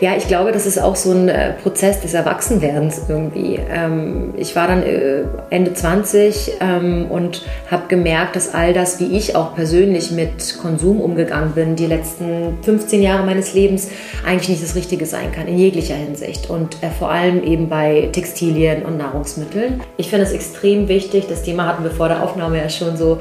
Ja, 0.00 0.16
ich 0.16 0.28
glaube, 0.28 0.52
das 0.52 0.64
ist 0.64 0.78
auch 0.78 0.94
so 0.94 1.10
ein 1.10 1.28
äh, 1.28 1.54
Prozess 1.54 2.00
des 2.00 2.14
Erwachsenwerdens 2.14 3.02
irgendwie. 3.08 3.58
Ähm, 3.68 4.32
ich 4.36 4.54
war 4.54 4.68
dann 4.68 4.84
äh, 4.84 5.24
Ende 5.50 5.74
20 5.74 6.52
ähm, 6.60 7.06
und 7.10 7.44
habe 7.68 7.88
gemerkt, 7.88 8.36
dass 8.36 8.54
all 8.54 8.72
das, 8.72 9.00
wie 9.00 9.16
ich 9.16 9.34
auch 9.34 9.56
persönlich 9.56 10.12
mit 10.12 10.56
Konsum 10.62 11.00
umgegangen 11.00 11.50
bin, 11.50 11.74
die 11.74 11.86
letzten 11.86 12.58
15 12.62 13.02
Jahre 13.02 13.26
meines 13.26 13.54
Lebens 13.54 13.88
eigentlich 14.24 14.50
nicht 14.50 14.62
das 14.62 14.76
Richtige 14.76 15.04
sein 15.04 15.32
kann, 15.32 15.48
in 15.48 15.58
jeglicher 15.58 15.96
Hinsicht. 15.96 16.48
Und 16.48 16.80
äh, 16.80 16.90
vor 16.96 17.10
allem 17.10 17.42
eben 17.42 17.68
bei 17.68 18.08
Textilien 18.12 18.82
und 18.82 18.98
Nahrungsmitteln. 18.98 19.80
Ich 19.96 20.10
finde 20.10 20.26
es 20.26 20.32
extrem 20.32 20.86
wichtig, 20.86 21.26
das 21.28 21.42
Thema 21.42 21.66
hatten 21.66 21.82
wir 21.82 21.90
vor 21.90 22.06
der 22.06 22.22
Aufnahme 22.22 22.58
ja 22.58 22.68
schon 22.68 22.96
so 22.96 23.18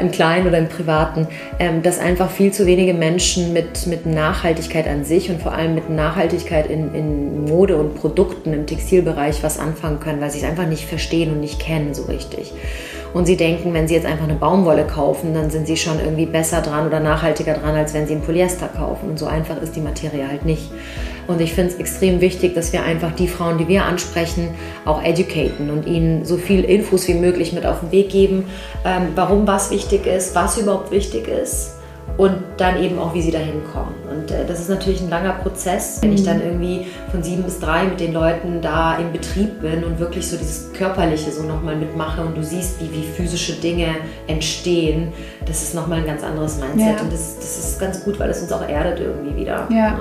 im 0.00 0.10
Kleinen 0.10 0.48
oder 0.48 0.58
im 0.58 0.68
Privaten, 0.68 1.28
ähm, 1.60 1.82
dass 1.82 2.00
einfach 2.00 2.30
viel 2.30 2.52
zu 2.52 2.66
wenige 2.66 2.94
Menschen 2.94 3.52
mit, 3.52 3.86
mit 3.86 4.06
Nachhaltigkeit 4.06 4.88
an 4.88 5.04
sich 5.04 5.30
und 5.30 5.40
vor 5.40 5.52
allem 5.52 5.74
mit 5.74 5.88
Nachhaltigkeit 5.88 6.15
Nachhaltigkeit 6.16 6.70
in, 6.70 6.94
in 6.94 7.44
Mode 7.44 7.76
und 7.76 7.94
Produkten 7.94 8.54
im 8.54 8.66
Textilbereich 8.66 9.42
was 9.42 9.58
anfangen 9.58 10.00
können, 10.00 10.20
weil 10.20 10.30
sie 10.30 10.38
es 10.38 10.44
einfach 10.44 10.66
nicht 10.66 10.86
verstehen 10.86 11.30
und 11.30 11.40
nicht 11.40 11.60
kennen 11.60 11.92
so 11.92 12.04
richtig. 12.04 12.54
Und 13.12 13.26
sie 13.26 13.36
denken, 13.36 13.74
wenn 13.74 13.86
sie 13.86 13.94
jetzt 13.94 14.06
einfach 14.06 14.24
eine 14.24 14.34
Baumwolle 14.34 14.86
kaufen, 14.86 15.34
dann 15.34 15.50
sind 15.50 15.66
sie 15.66 15.76
schon 15.76 16.00
irgendwie 16.00 16.26
besser 16.26 16.62
dran 16.62 16.86
oder 16.86 17.00
nachhaltiger 17.00 17.54
dran, 17.54 17.74
als 17.74 17.92
wenn 17.92 18.06
sie 18.06 18.14
ein 18.14 18.22
Polyester 18.22 18.68
kaufen. 18.68 19.10
Und 19.10 19.18
so 19.18 19.26
einfach 19.26 19.60
ist 19.60 19.76
die 19.76 19.80
Materie 19.80 20.26
halt 20.26 20.44
nicht. 20.44 20.70
Und 21.26 21.40
ich 21.40 21.52
finde 21.52 21.72
es 21.72 21.78
extrem 21.78 22.20
wichtig, 22.20 22.54
dass 22.54 22.72
wir 22.72 22.82
einfach 22.82 23.12
die 23.14 23.28
Frauen, 23.28 23.58
die 23.58 23.68
wir 23.68 23.84
ansprechen, 23.84 24.48
auch 24.84 25.02
educaten 25.02 25.70
und 25.70 25.86
ihnen 25.86 26.24
so 26.24 26.36
viel 26.36 26.64
Infos 26.64 27.08
wie 27.08 27.14
möglich 27.14 27.52
mit 27.52 27.66
auf 27.66 27.80
den 27.80 27.92
Weg 27.92 28.10
geben, 28.10 28.44
ähm, 28.84 29.08
warum 29.14 29.46
was 29.46 29.70
wichtig 29.70 30.06
ist, 30.06 30.34
was 30.34 30.58
überhaupt 30.58 30.90
wichtig 30.90 31.28
ist 31.28 31.75
und 32.16 32.36
dann 32.56 32.80
eben 32.82 32.98
auch, 32.98 33.12
wie 33.14 33.20
sie 33.20 33.30
dahin 33.30 33.62
kommen. 33.72 33.94
Und 34.10 34.30
äh, 34.30 34.46
das 34.46 34.60
ist 34.60 34.70
natürlich 34.70 35.02
ein 35.02 35.10
langer 35.10 35.32
Prozess, 35.32 35.98
wenn 36.00 36.12
ich 36.12 36.24
dann 36.24 36.38
mhm. 36.38 36.44
irgendwie 36.44 36.86
von 37.10 37.22
sieben 37.22 37.42
bis 37.42 37.60
drei 37.60 37.84
mit 37.84 38.00
den 38.00 38.12
Leuten 38.12 38.62
da 38.62 38.96
im 38.96 39.12
Betrieb 39.12 39.60
bin 39.60 39.84
und 39.84 39.98
wirklich 39.98 40.26
so 40.26 40.36
dieses 40.36 40.72
Körperliche 40.72 41.30
so 41.30 41.42
nochmal 41.42 41.76
mitmache 41.76 42.22
und 42.22 42.36
du 42.36 42.42
siehst, 42.42 42.80
wie, 42.80 42.90
wie 42.92 43.02
physische 43.02 43.54
Dinge 43.54 43.88
entstehen. 44.26 45.12
Das 45.44 45.62
ist 45.62 45.74
nochmal 45.74 45.98
ein 45.98 46.06
ganz 46.06 46.22
anderes 46.22 46.58
Mindset 46.58 46.96
ja. 46.96 47.02
und 47.02 47.12
das, 47.12 47.36
das 47.36 47.58
ist 47.58 47.80
ganz 47.80 48.02
gut, 48.02 48.18
weil 48.18 48.30
es 48.30 48.40
uns 48.40 48.52
auch 48.52 48.66
erdet 48.66 49.00
irgendwie 49.00 49.36
wieder. 49.36 49.68
Ja. 49.70 50.00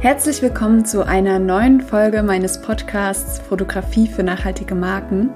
Herzlich 0.00 0.42
willkommen 0.42 0.84
zu 0.84 1.04
einer 1.04 1.40
neuen 1.40 1.80
Folge 1.80 2.22
meines 2.22 2.62
Podcasts 2.62 3.40
Fotografie 3.40 4.06
für 4.06 4.22
nachhaltige 4.22 4.76
Marken. 4.76 5.30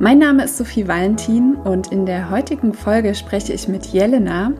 Mein 0.00 0.18
Name 0.18 0.44
ist 0.44 0.56
Sophie 0.56 0.88
Valentin 0.88 1.54
und 1.54 1.92
in 1.92 2.04
der 2.04 2.28
heutigen 2.28 2.74
Folge 2.74 3.14
spreche 3.14 3.52
ich 3.52 3.68
mit 3.68 3.86
Jelena, 3.86 4.52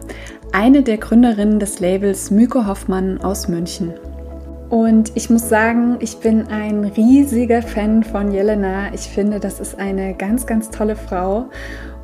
eine 0.53 0.83
der 0.83 0.97
Gründerinnen 0.97 1.59
des 1.59 1.81
Labels 1.81 2.31
Myko 2.31 2.69
Hoffmann 2.69 3.21
aus 3.21 3.49
München. 3.49 3.93
Und 4.71 5.11
ich 5.17 5.31
muss 5.31 5.49
sagen, 5.49 5.97
ich 5.99 6.19
bin 6.19 6.47
ein 6.47 6.85
riesiger 6.85 7.63
Fan 7.63 8.05
von 8.05 8.31
Jelena. 8.31 8.95
Ich 8.95 9.03
finde, 9.03 9.41
das 9.41 9.59
ist 9.59 9.77
eine 9.77 10.15
ganz, 10.15 10.47
ganz 10.47 10.71
tolle 10.71 10.95
Frau. 10.95 11.47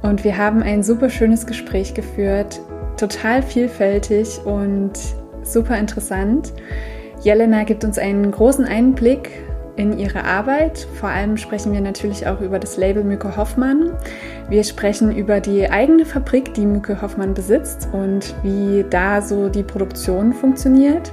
Und 0.02 0.24
wir 0.24 0.36
haben 0.36 0.64
ein 0.64 0.82
super 0.82 1.08
schönes 1.08 1.46
Gespräch 1.46 1.94
geführt, 1.94 2.60
total 2.96 3.44
vielfältig 3.44 4.40
und 4.44 4.92
super 5.44 5.78
interessant. 5.78 6.52
Jelena 7.22 7.62
gibt 7.62 7.84
uns 7.84 7.96
einen 7.96 8.32
großen 8.32 8.64
Einblick 8.64 9.30
in 9.76 9.98
ihre 9.98 10.24
Arbeit. 10.24 10.86
Vor 10.98 11.08
allem 11.08 11.36
sprechen 11.36 11.72
wir 11.72 11.80
natürlich 11.80 12.26
auch 12.26 12.40
über 12.40 12.58
das 12.58 12.76
Label 12.76 13.04
Mücke 13.04 13.36
Hoffmann. 13.36 13.92
Wir 14.48 14.64
sprechen 14.64 15.14
über 15.14 15.40
die 15.40 15.70
eigene 15.70 16.04
Fabrik, 16.04 16.54
die 16.54 16.66
Mücke 16.66 17.00
Hoffmann 17.02 17.34
besitzt 17.34 17.88
und 17.92 18.34
wie 18.42 18.84
da 18.88 19.22
so 19.22 19.48
die 19.48 19.62
Produktion 19.62 20.32
funktioniert. 20.32 21.12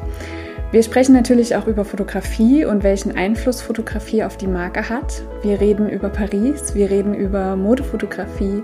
Wir 0.70 0.84
sprechen 0.84 1.14
natürlich 1.14 1.56
auch 1.56 1.66
über 1.66 1.86
Fotografie 1.86 2.66
und 2.66 2.84
welchen 2.84 3.16
Einfluss 3.16 3.62
Fotografie 3.62 4.26
auf 4.26 4.36
die 4.36 4.48
Marke 4.48 4.90
hat. 4.90 5.22
Wir 5.42 5.62
reden 5.62 5.88
über 5.88 6.10
Paris, 6.10 6.76
wir 6.76 6.90
reden 6.92 7.14
über 7.14 7.56
Modefotografie 7.56 8.64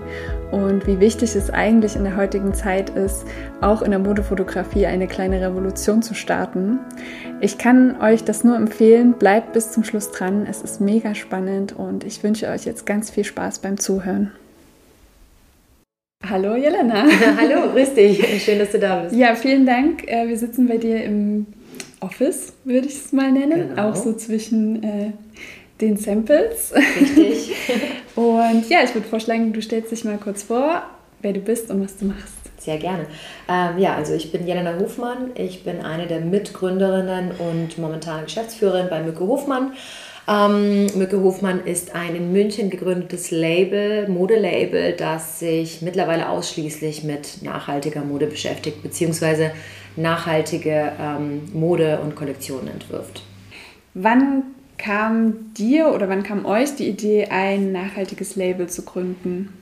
und 0.50 0.86
wie 0.86 1.00
wichtig 1.00 1.34
es 1.34 1.48
eigentlich 1.48 1.96
in 1.96 2.04
der 2.04 2.14
heutigen 2.14 2.52
Zeit 2.52 2.90
ist, 2.90 3.24
auch 3.62 3.80
in 3.80 3.90
der 3.90 4.00
Modefotografie 4.00 4.84
eine 4.84 5.06
kleine 5.06 5.40
Revolution 5.40 6.02
zu 6.02 6.12
starten. 6.12 6.78
Ich 7.40 7.56
kann 7.56 7.98
euch 8.02 8.22
das 8.22 8.44
nur 8.44 8.56
empfehlen, 8.56 9.14
bleibt 9.14 9.54
bis 9.54 9.72
zum 9.72 9.82
Schluss 9.82 10.10
dran. 10.10 10.46
Es 10.46 10.60
ist 10.60 10.82
mega 10.82 11.14
spannend 11.14 11.72
und 11.72 12.04
ich 12.04 12.22
wünsche 12.22 12.48
euch 12.48 12.66
jetzt 12.66 12.84
ganz 12.84 13.10
viel 13.10 13.24
Spaß 13.24 13.60
beim 13.60 13.78
Zuhören. 13.78 14.30
Hallo 16.28 16.54
Jelena. 16.54 17.06
Hallo, 17.38 17.72
grüß 17.72 17.94
dich. 17.94 18.44
Schön, 18.44 18.58
dass 18.58 18.72
du 18.72 18.78
da 18.78 19.00
bist. 19.00 19.14
Ja, 19.14 19.34
vielen 19.34 19.64
Dank. 19.64 20.06
Äh, 20.06 20.28
wir 20.28 20.36
sitzen 20.36 20.68
bei 20.68 20.76
dir 20.76 21.02
im 21.02 21.46
Office, 22.04 22.52
würde 22.64 22.86
ich 22.86 22.94
es 22.94 23.12
mal 23.12 23.32
nennen. 23.32 23.70
Genau. 23.70 23.90
Auch 23.90 23.96
so 23.96 24.12
zwischen 24.12 24.82
äh, 24.82 25.12
den 25.80 25.96
Samples. 25.96 26.72
Richtig. 27.00 27.52
und 28.16 28.68
ja, 28.68 28.78
ich 28.84 28.94
würde 28.94 29.08
vorschlagen, 29.08 29.52
du 29.52 29.60
stellst 29.62 29.90
dich 29.90 30.04
mal 30.04 30.18
kurz 30.18 30.42
vor, 30.42 30.82
wer 31.22 31.32
du 31.32 31.40
bist 31.40 31.70
und 31.70 31.82
was 31.82 31.96
du 31.96 32.06
machst. 32.06 32.34
Sehr 32.58 32.78
gerne. 32.78 33.06
Ähm, 33.48 33.78
ja, 33.78 33.94
also 33.94 34.14
ich 34.14 34.32
bin 34.32 34.46
Jelena 34.46 34.78
Hofmann. 34.78 35.32
Ich 35.34 35.64
bin 35.64 35.82
eine 35.82 36.06
der 36.06 36.20
Mitgründerinnen 36.20 37.32
und 37.32 37.76
momentane 37.76 38.24
Geschäftsführerin 38.24 38.88
bei 38.88 39.02
Mücke 39.02 39.26
Hofmann. 39.26 39.72
Ähm, 40.26 40.86
Mücke 40.96 41.20
Hofmann 41.20 41.66
ist 41.66 41.94
ein 41.94 42.16
in 42.16 42.32
München 42.32 42.70
gegründetes 42.70 43.30
Label, 43.30 44.08
Modelabel, 44.08 44.92
das 44.92 45.38
sich 45.38 45.82
mittlerweile 45.82 46.30
ausschließlich 46.30 47.04
mit 47.04 47.42
nachhaltiger 47.42 48.02
Mode 48.02 48.26
beschäftigt, 48.26 48.82
beziehungsweise 48.82 49.50
nachhaltige 49.96 50.92
ähm, 50.98 51.42
Mode 51.52 52.00
und 52.00 52.16
Kollektionen 52.16 52.68
entwirft. 52.68 53.22
Wann 53.92 54.44
kam 54.78 55.52
dir 55.54 55.92
oder 55.94 56.08
wann 56.08 56.22
kam 56.22 56.46
euch 56.46 56.74
die 56.74 56.88
Idee, 56.88 57.26
ein 57.30 57.72
nachhaltiges 57.72 58.34
Label 58.34 58.68
zu 58.68 58.82
gründen? 58.82 59.52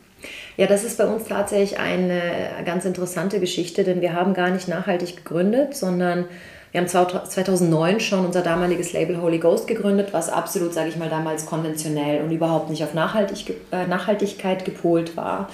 Ja, 0.56 0.68
das 0.68 0.84
ist 0.84 0.98
bei 0.98 1.06
uns 1.06 1.24
tatsächlich 1.24 1.80
eine 1.80 2.20
ganz 2.64 2.84
interessante 2.84 3.40
Geschichte, 3.40 3.82
denn 3.82 4.00
wir 4.00 4.12
haben 4.12 4.32
gar 4.34 4.50
nicht 4.50 4.68
nachhaltig 4.68 5.16
gegründet, 5.16 5.74
sondern 5.76 6.26
wir 6.72 6.80
haben 6.80 6.88
2009 6.88 8.00
schon 8.00 8.24
unser 8.24 8.40
damaliges 8.40 8.94
Label 8.94 9.20
Holy 9.20 9.38
Ghost 9.38 9.66
gegründet, 9.66 10.08
was 10.12 10.30
absolut, 10.30 10.72
sage 10.72 10.88
ich 10.88 10.96
mal, 10.96 11.10
damals 11.10 11.44
konventionell 11.44 12.22
und 12.22 12.32
überhaupt 12.32 12.70
nicht 12.70 12.82
auf 12.82 12.94
Nachhaltig 12.94 13.56
äh, 13.70 13.86
Nachhaltigkeit 13.86 14.64
gepolt 14.64 15.14
war. 15.14 15.50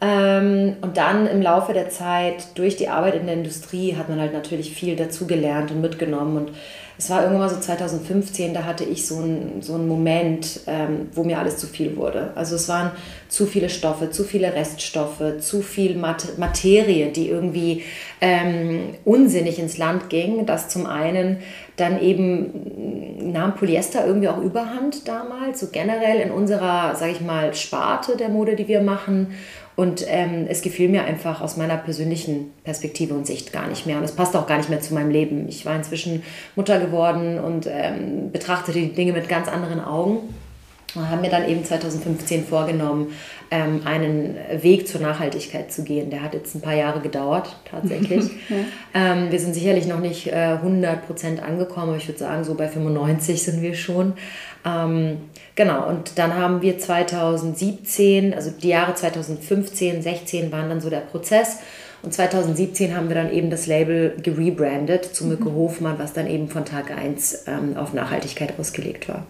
Ähm, 0.00 0.76
und 0.80 0.96
dann 0.96 1.26
im 1.26 1.42
Laufe 1.42 1.72
der 1.74 1.90
Zeit, 1.90 2.56
durch 2.56 2.76
die 2.76 2.88
Arbeit 2.88 3.16
in 3.16 3.26
der 3.26 3.34
Industrie, 3.34 3.96
hat 3.96 4.08
man 4.08 4.18
halt 4.18 4.32
natürlich 4.32 4.72
viel 4.72 4.96
dazugelernt 4.96 5.70
und 5.70 5.80
mitgenommen. 5.80 6.36
Und 6.38 6.52
es 7.00 7.08
war 7.08 7.22
irgendwann 7.22 7.48
so 7.48 7.58
2015, 7.58 8.52
da 8.52 8.64
hatte 8.64 8.84
ich 8.84 9.06
so 9.06 9.16
einen 9.16 9.62
so 9.62 9.78
Moment, 9.78 10.60
ähm, 10.66 11.08
wo 11.14 11.24
mir 11.24 11.38
alles 11.38 11.56
zu 11.56 11.66
viel 11.66 11.96
wurde. 11.96 12.32
Also 12.34 12.56
es 12.56 12.68
waren 12.68 12.90
zu 13.28 13.46
viele 13.46 13.70
Stoffe, 13.70 14.10
zu 14.10 14.22
viele 14.22 14.54
Reststoffe, 14.54 15.38
zu 15.40 15.62
viel 15.62 15.96
Mat 15.96 16.36
Materie, 16.36 17.08
die 17.08 17.30
irgendwie 17.30 17.84
ähm, 18.20 18.96
unsinnig 19.06 19.58
ins 19.58 19.78
Land 19.78 20.10
ging. 20.10 20.44
Das 20.44 20.68
zum 20.68 20.84
einen 20.84 21.38
dann 21.76 22.02
eben 22.02 23.32
nahm 23.32 23.54
Polyester 23.54 24.06
irgendwie 24.06 24.28
auch 24.28 24.42
überhand 24.42 25.08
damals, 25.08 25.60
so 25.60 25.68
generell 25.72 26.20
in 26.20 26.30
unserer, 26.30 26.94
sage 26.96 27.12
ich 27.12 27.22
mal, 27.22 27.54
Sparte 27.54 28.18
der 28.18 28.28
Mode, 28.28 28.56
die 28.56 28.68
wir 28.68 28.82
machen. 28.82 29.28
Und 29.76 30.04
ähm, 30.08 30.46
es 30.48 30.62
gefiel 30.62 30.88
mir 30.88 31.04
einfach 31.04 31.40
aus 31.40 31.56
meiner 31.56 31.76
persönlichen 31.76 32.52
Perspektive 32.64 33.14
und 33.14 33.26
Sicht 33.26 33.52
gar 33.52 33.66
nicht 33.66 33.86
mehr. 33.86 33.96
Und 33.96 34.04
es 34.04 34.12
passt 34.12 34.36
auch 34.36 34.46
gar 34.46 34.58
nicht 34.58 34.68
mehr 34.68 34.80
zu 34.80 34.92
meinem 34.94 35.10
Leben. 35.10 35.48
Ich 35.48 35.64
war 35.64 35.74
inzwischen 35.74 36.22
Mutter 36.56 36.78
geworden 36.78 37.38
und 37.38 37.66
ähm, 37.66 38.30
betrachtete 38.32 38.78
die 38.78 38.92
Dinge 38.92 39.12
mit 39.12 39.28
ganz 39.28 39.48
anderen 39.48 39.80
Augen. 39.80 40.34
Und 40.94 41.08
haben 41.08 41.20
mir 41.20 41.30
dann 41.30 41.48
eben 41.48 41.64
2015 41.64 42.44
vorgenommen, 42.44 43.14
ähm, 43.50 43.82
einen 43.84 44.36
Weg 44.60 44.88
zur 44.88 45.00
Nachhaltigkeit 45.00 45.72
zu 45.72 45.84
gehen. 45.84 46.10
Der 46.10 46.22
hat 46.22 46.34
jetzt 46.34 46.54
ein 46.54 46.60
paar 46.60 46.74
Jahre 46.74 47.00
gedauert, 47.00 47.56
tatsächlich. 47.68 48.24
ja. 48.48 48.56
ähm, 48.94 49.30
wir 49.30 49.38
sind 49.38 49.54
sicherlich 49.54 49.86
noch 49.86 50.00
nicht 50.00 50.26
äh, 50.28 50.56
100% 50.64 51.40
angekommen, 51.40 51.88
aber 51.88 51.96
ich 51.96 52.08
würde 52.08 52.18
sagen, 52.18 52.44
so 52.44 52.54
bei 52.54 52.68
95 52.68 53.42
sind 53.42 53.62
wir 53.62 53.74
schon. 53.74 54.14
Ähm, 54.64 55.18
genau, 55.54 55.88
und 55.88 56.18
dann 56.18 56.34
haben 56.34 56.62
wir 56.62 56.78
2017, 56.78 58.34
also 58.34 58.50
die 58.50 58.68
Jahre 58.68 58.94
2015, 58.94 60.02
16 60.02 60.52
waren 60.52 60.68
dann 60.68 60.80
so 60.80 60.90
der 60.90 61.00
Prozess. 61.00 61.58
Und 62.02 62.14
2017 62.14 62.96
haben 62.96 63.08
wir 63.08 63.14
dann 63.14 63.30
eben 63.30 63.50
das 63.50 63.66
Label 63.66 64.16
gerebrandet 64.22 65.04
zu 65.04 65.26
Mücke 65.26 65.50
mhm. 65.50 65.54
Hofmann, 65.54 65.98
was 65.98 66.14
dann 66.14 66.26
eben 66.26 66.48
von 66.48 66.64
Tag 66.64 66.90
1 66.90 67.44
ähm, 67.46 67.76
auf 67.76 67.92
Nachhaltigkeit 67.92 68.54
ausgelegt 68.58 69.08
war. 69.08 69.26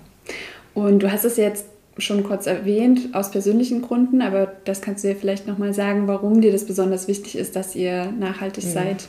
Und 0.74 1.02
du 1.02 1.10
hast 1.10 1.24
es 1.24 1.36
jetzt 1.36 1.66
schon 1.98 2.24
kurz 2.24 2.46
erwähnt, 2.46 3.14
aus 3.14 3.30
persönlichen 3.30 3.82
Gründen, 3.82 4.22
aber 4.22 4.52
das 4.64 4.80
kannst 4.80 5.04
du 5.04 5.08
dir 5.08 5.16
vielleicht 5.16 5.46
nochmal 5.46 5.74
sagen, 5.74 6.06
warum 6.06 6.40
dir 6.40 6.52
das 6.52 6.64
besonders 6.64 7.08
wichtig 7.08 7.36
ist, 7.36 7.56
dass 7.56 7.74
ihr 7.74 8.12
nachhaltig 8.12 8.64
mhm. 8.64 8.70
seid. 8.70 9.08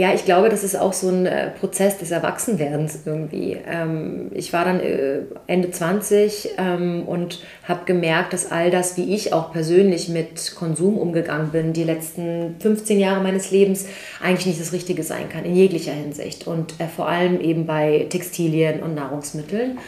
Ja, 0.00 0.14
ich 0.14 0.24
glaube, 0.24 0.48
das 0.48 0.64
ist 0.64 0.76
auch 0.76 0.94
so 0.94 1.08
ein 1.08 1.26
äh, 1.26 1.50
Prozess 1.50 1.98
des 1.98 2.10
Erwachsenwerdens 2.10 3.00
irgendwie. 3.04 3.58
Ähm, 3.70 4.30
ich 4.32 4.50
war 4.50 4.64
dann 4.64 4.80
äh, 4.80 5.24
Ende 5.46 5.70
20 5.70 6.52
ähm, 6.56 7.02
und 7.06 7.42
habe 7.64 7.84
gemerkt, 7.84 8.32
dass 8.32 8.50
all 8.50 8.70
das, 8.70 8.96
wie 8.96 9.14
ich 9.14 9.34
auch 9.34 9.52
persönlich 9.52 10.08
mit 10.08 10.54
Konsum 10.54 10.96
umgegangen 10.96 11.50
bin, 11.50 11.74
die 11.74 11.84
letzten 11.84 12.56
15 12.60 12.98
Jahre 12.98 13.22
meines 13.22 13.50
Lebens, 13.50 13.84
eigentlich 14.22 14.46
nicht 14.46 14.60
das 14.60 14.72
Richtige 14.72 15.02
sein 15.02 15.28
kann, 15.28 15.44
in 15.44 15.54
jeglicher 15.54 15.92
Hinsicht. 15.92 16.46
Und 16.46 16.80
äh, 16.80 16.86
vor 16.86 17.06
allem 17.06 17.38
eben 17.38 17.66
bei 17.66 18.06
Textilien 18.08 18.80
und 18.80 18.94
Nahrungsmitteln. 18.94 19.78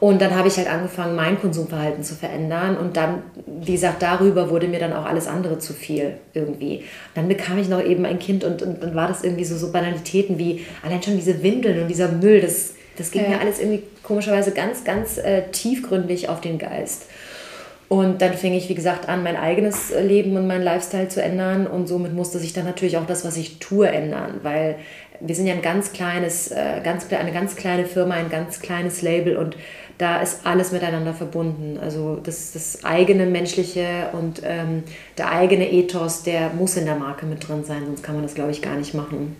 Und 0.00 0.22
dann 0.22 0.36
habe 0.36 0.46
ich 0.46 0.56
halt 0.56 0.70
angefangen, 0.70 1.16
mein 1.16 1.40
Konsumverhalten 1.40 2.04
zu 2.04 2.14
verändern. 2.14 2.76
Und 2.76 2.96
dann, 2.96 3.22
wie 3.46 3.72
gesagt, 3.72 4.00
darüber 4.00 4.48
wurde 4.48 4.68
mir 4.68 4.78
dann 4.78 4.92
auch 4.92 5.04
alles 5.04 5.26
andere 5.26 5.58
zu 5.58 5.72
viel 5.72 6.14
irgendwie. 6.34 6.84
Dann 7.14 7.26
bekam 7.26 7.58
ich 7.58 7.68
noch 7.68 7.82
eben 7.82 8.04
ein 8.04 8.18
Kind 8.20 8.44
und, 8.44 8.62
und 8.62 8.82
dann 8.82 8.94
war 8.94 9.08
das 9.08 9.24
irgendwie 9.24 9.44
so, 9.44 9.56
so 9.56 9.72
Banalitäten 9.72 10.38
wie 10.38 10.64
allein 10.84 11.02
schon 11.02 11.16
diese 11.16 11.42
Windeln 11.42 11.82
und 11.82 11.88
dieser 11.88 12.08
Müll. 12.08 12.40
Das, 12.40 12.74
das 12.96 13.10
ging 13.10 13.22
ja. 13.22 13.30
mir 13.30 13.40
alles 13.40 13.58
irgendwie 13.58 13.82
komischerweise 14.04 14.52
ganz, 14.52 14.84
ganz 14.84 15.18
äh, 15.18 15.42
tiefgründig 15.50 16.28
auf 16.28 16.40
den 16.40 16.58
Geist. 16.58 17.06
Und 17.88 18.20
dann 18.20 18.34
fing 18.34 18.52
ich, 18.52 18.68
wie 18.68 18.74
gesagt, 18.74 19.08
an, 19.08 19.22
mein 19.22 19.36
eigenes 19.36 19.92
Leben 19.98 20.36
und 20.36 20.46
meinen 20.46 20.62
Lifestyle 20.62 21.08
zu 21.08 21.22
ändern. 21.22 21.66
Und 21.66 21.88
somit 21.88 22.12
musste 22.12 22.38
sich 22.38 22.52
dann 22.52 22.66
natürlich 22.66 22.98
auch 22.98 23.06
das, 23.06 23.24
was 23.24 23.36
ich 23.36 23.58
tue, 23.58 23.88
ändern. 23.88 24.40
Weil 24.42 24.76
wir 25.20 25.34
sind 25.34 25.46
ja 25.46 25.54
ein 25.54 25.62
ganz 25.62 25.92
kleines, 25.92 26.50
äh, 26.50 26.80
ganz, 26.84 27.10
eine 27.10 27.32
ganz 27.32 27.56
kleine 27.56 27.86
Firma, 27.86 28.14
ein 28.14 28.28
ganz 28.28 28.60
kleines 28.60 29.00
Label. 29.00 29.38
Und 29.38 29.56
da 29.98 30.22
ist 30.22 30.46
alles 30.46 30.72
miteinander 30.72 31.12
verbunden. 31.12 31.78
Also 31.80 32.18
das, 32.22 32.52
das 32.52 32.84
eigene 32.84 33.26
menschliche 33.26 34.08
und 34.12 34.40
ähm, 34.44 34.84
der 35.18 35.32
eigene 35.32 35.70
Ethos, 35.70 36.22
der 36.22 36.50
muss 36.50 36.76
in 36.76 36.86
der 36.86 36.94
Marke 36.94 37.26
mit 37.26 37.46
drin 37.46 37.64
sein, 37.64 37.82
sonst 37.86 38.02
kann 38.02 38.14
man 38.14 38.22
das, 38.22 38.34
glaube 38.34 38.52
ich, 38.52 38.62
gar 38.62 38.76
nicht 38.76 38.94
machen. 38.94 39.36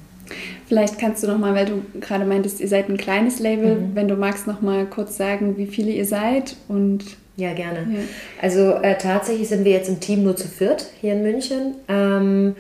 Vielleicht 0.67 0.99
kannst 0.99 1.23
du 1.23 1.29
noch 1.29 1.39
mal, 1.39 1.55
weil 1.55 1.67
du 1.67 2.01
gerade 2.01 2.25
meintest, 2.25 2.61
ihr 2.61 2.69
seid 2.69 2.89
ein 2.89 2.99
kleines 2.99 3.39
Label, 3.39 3.77
mhm. 3.77 3.95
wenn 3.95 4.09
du 4.09 4.17
magst, 4.17 4.47
noch 4.47 4.61
mal 4.61 4.85
kurz 4.85 5.17
sagen, 5.17 5.57
wie 5.57 5.67
viele 5.67 5.91
ihr 5.91 6.05
seid 6.05 6.57
und 6.69 7.05
ja, 7.37 7.55
gerne. 7.55 7.87
Ja. 7.91 8.01
Also 8.43 8.73
äh, 8.73 8.99
tatsächlich 8.99 9.49
sind 9.49 9.65
wir 9.65 9.71
jetzt 9.71 9.89
im 9.89 10.01
Team 10.01 10.25
nur 10.25 10.37
zu 10.37 10.49
viert 10.49 10.91
hier 11.01 11.13
in 11.13 11.23
München. 11.23 11.77
Ähm, 11.89 12.57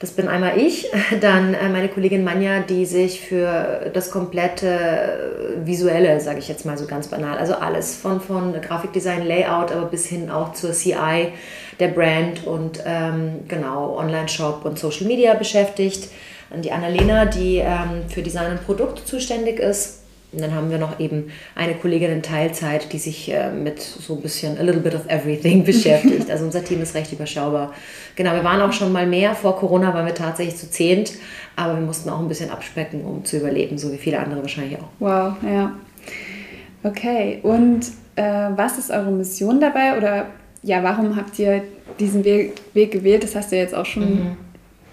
das 0.00 0.12
bin 0.12 0.28
einmal 0.28 0.58
ich, 0.58 0.90
dann 1.20 1.54
äh, 1.54 1.68
meine 1.68 1.88
Kollegin 1.88 2.24
Manja, 2.24 2.60
die 2.60 2.86
sich 2.86 3.20
für 3.20 3.90
das 3.92 4.10
komplette 4.10 4.66
äh, 4.66 5.66
Visuelle, 5.66 6.18
sage 6.20 6.38
ich 6.38 6.48
jetzt 6.48 6.64
mal 6.64 6.76
so 6.76 6.86
ganz 6.86 7.08
banal, 7.08 7.38
also 7.38 7.54
alles 7.54 7.94
von, 7.94 8.20
von 8.20 8.54
Grafikdesign, 8.60 9.26
Layout, 9.26 9.70
aber 9.70 9.86
bis 9.86 10.06
hin 10.06 10.30
auch 10.30 10.54
zur 10.54 10.72
CI 10.72 11.32
der 11.78 11.88
Brand 11.88 12.46
und 12.46 12.82
ähm, 12.84 13.40
genau 13.46 13.96
Online-Shop 13.98 14.64
und 14.64 14.78
Social 14.78 15.06
Media 15.06 15.34
beschäftigt. 15.34 16.08
Dann 16.48 16.62
die 16.62 16.72
Annalena, 16.72 17.26
die 17.26 17.58
ähm, 17.58 18.08
für 18.08 18.22
Design 18.22 18.52
und 18.52 18.64
Produkt 18.64 19.06
zuständig 19.06 19.60
ist 19.60 19.99
und 20.32 20.40
dann 20.40 20.54
haben 20.54 20.70
wir 20.70 20.78
noch 20.78 21.00
eben 21.00 21.30
eine 21.56 21.74
Kollegin 21.74 22.12
in 22.12 22.22
Teilzeit, 22.22 22.92
die 22.92 22.98
sich 22.98 23.32
äh, 23.32 23.50
mit 23.50 23.80
so 23.80 24.14
ein 24.14 24.20
bisschen 24.20 24.58
a 24.58 24.62
little 24.62 24.80
bit 24.80 24.94
of 24.94 25.08
everything 25.08 25.64
beschäftigt. 25.66 26.30
Also 26.30 26.44
unser 26.44 26.62
Team 26.62 26.80
ist 26.82 26.94
recht 26.94 27.12
überschaubar. 27.12 27.72
Genau, 28.14 28.32
wir 28.34 28.44
waren 28.44 28.60
auch 28.60 28.72
schon 28.72 28.92
mal 28.92 29.06
mehr. 29.06 29.34
Vor 29.34 29.56
Corona 29.56 29.92
waren 29.92 30.06
wir 30.06 30.14
tatsächlich 30.14 30.56
zu 30.56 30.70
zehnt, 30.70 31.12
aber 31.56 31.74
wir 31.74 31.82
mussten 31.82 32.10
auch 32.10 32.20
ein 32.20 32.28
bisschen 32.28 32.50
abspecken, 32.50 33.04
um 33.04 33.24
zu 33.24 33.38
überleben, 33.38 33.76
so 33.76 33.92
wie 33.92 33.98
viele 33.98 34.20
andere 34.20 34.42
wahrscheinlich 34.42 34.78
auch. 34.78 34.88
Wow, 35.00 35.34
ja. 35.42 35.72
Okay, 36.82 37.40
und 37.42 37.80
äh, 38.14 38.22
was 38.54 38.78
ist 38.78 38.90
eure 38.90 39.10
Mission 39.10 39.60
dabei? 39.60 39.96
Oder 39.96 40.26
ja, 40.62 40.82
warum 40.84 41.16
habt 41.16 41.38
ihr 41.40 41.62
diesen 41.98 42.24
Weg, 42.24 42.54
Weg 42.72 42.92
gewählt? 42.92 43.24
Das 43.24 43.34
hast 43.34 43.50
du 43.50 43.56
jetzt 43.56 43.74
auch 43.74 43.86
schon 43.86 44.14
mhm. 44.14 44.36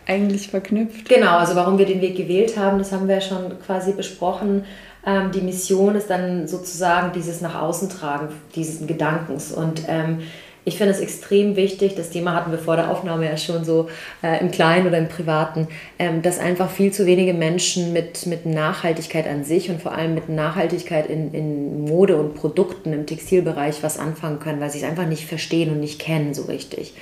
eigentlich 0.07 0.47
verknüpft. 0.49 1.07
Genau, 1.07 1.37
also 1.37 1.55
warum 1.55 1.77
wir 1.77 1.85
den 1.85 2.01
Weg 2.01 2.17
gewählt 2.17 2.57
haben, 2.57 2.79
das 2.79 2.91
haben 2.91 3.07
wir 3.07 3.21
schon 3.21 3.59
quasi 3.65 3.91
besprochen 3.91 4.65
ähm, 5.07 5.31
die 5.31 5.42
Mission 5.42 5.95
ist 5.95 6.09
dann 6.09 6.48
sozusagen 6.48 7.13
dieses 7.13 7.42
nach 7.42 7.59
außen 7.59 7.89
tragen, 7.89 8.27
dieses 8.56 8.86
Gedankens. 8.86 9.54
Und 9.54 9.83
ähm, 9.88 10.19
ich 10.65 10.77
finde 10.77 10.92
es 10.92 11.00
extrem 11.00 11.56
wichtig, 11.56 11.95
das 11.95 12.09
Thema 12.09 12.33
hatten 12.33 12.51
wir 12.51 12.59
vor 12.59 12.75
der 12.75 12.92
Aufnahme 12.92 13.25
ja 13.25 13.38
schon 13.38 13.63
so 13.63 13.88
äh, 14.21 14.42
im 14.42 14.51
Kleinen 14.51 14.86
oder 14.86 14.98
im 14.98 15.07
Privaten, 15.07 15.69
ähm, 15.98 16.21
dass 16.21 16.39
einfach 16.39 16.69
viel 16.69 16.92
zu 16.92 17.06
wenige 17.06 17.33
Menschen 17.33 17.94
mit, 17.94 18.25
mit 18.25 18.45
Nachhaltigkeit 18.45 19.27
an 19.27 19.45
sich 19.45 19.69
und 19.69 19.81
vor 19.81 19.94
allem 19.94 20.13
mit 20.13 20.27
Nachhaltigkeit 20.27 21.07
in, 21.07 21.33
in 21.33 21.86
Mode 21.86 22.18
und 22.18 22.36
Produkten 22.36 22.92
im 22.92 23.06
Textilbereich 23.06 23.81
was 23.81 23.98
anfangen 23.98 24.39
können, 24.39 24.59
weil 24.59 24.69
sie 24.69 24.80
es 24.80 24.83
einfach 24.83 25.07
nicht 25.07 25.25
verstehen 25.25 25.71
und 25.71 25.80
nicht 25.80 26.00
kennen 26.00 26.33
so 26.33 26.44
richtig 26.44 26.94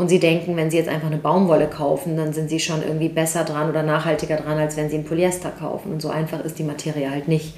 und 0.00 0.08
sie 0.08 0.18
denken, 0.18 0.56
wenn 0.56 0.70
sie 0.70 0.78
jetzt 0.78 0.88
einfach 0.88 1.08
eine 1.08 1.18
Baumwolle 1.18 1.66
kaufen, 1.66 2.16
dann 2.16 2.32
sind 2.32 2.48
sie 2.48 2.58
schon 2.58 2.82
irgendwie 2.82 3.10
besser 3.10 3.44
dran 3.44 3.68
oder 3.68 3.82
nachhaltiger 3.82 4.36
dran, 4.36 4.58
als 4.58 4.76
wenn 4.76 4.88
sie 4.88 4.96
ein 4.96 5.04
Polyester 5.04 5.50
kaufen. 5.50 5.92
Und 5.92 6.00
so 6.00 6.08
einfach 6.08 6.42
ist 6.42 6.58
die 6.58 6.64
Materie 6.64 7.10
halt 7.10 7.28
nicht. 7.28 7.54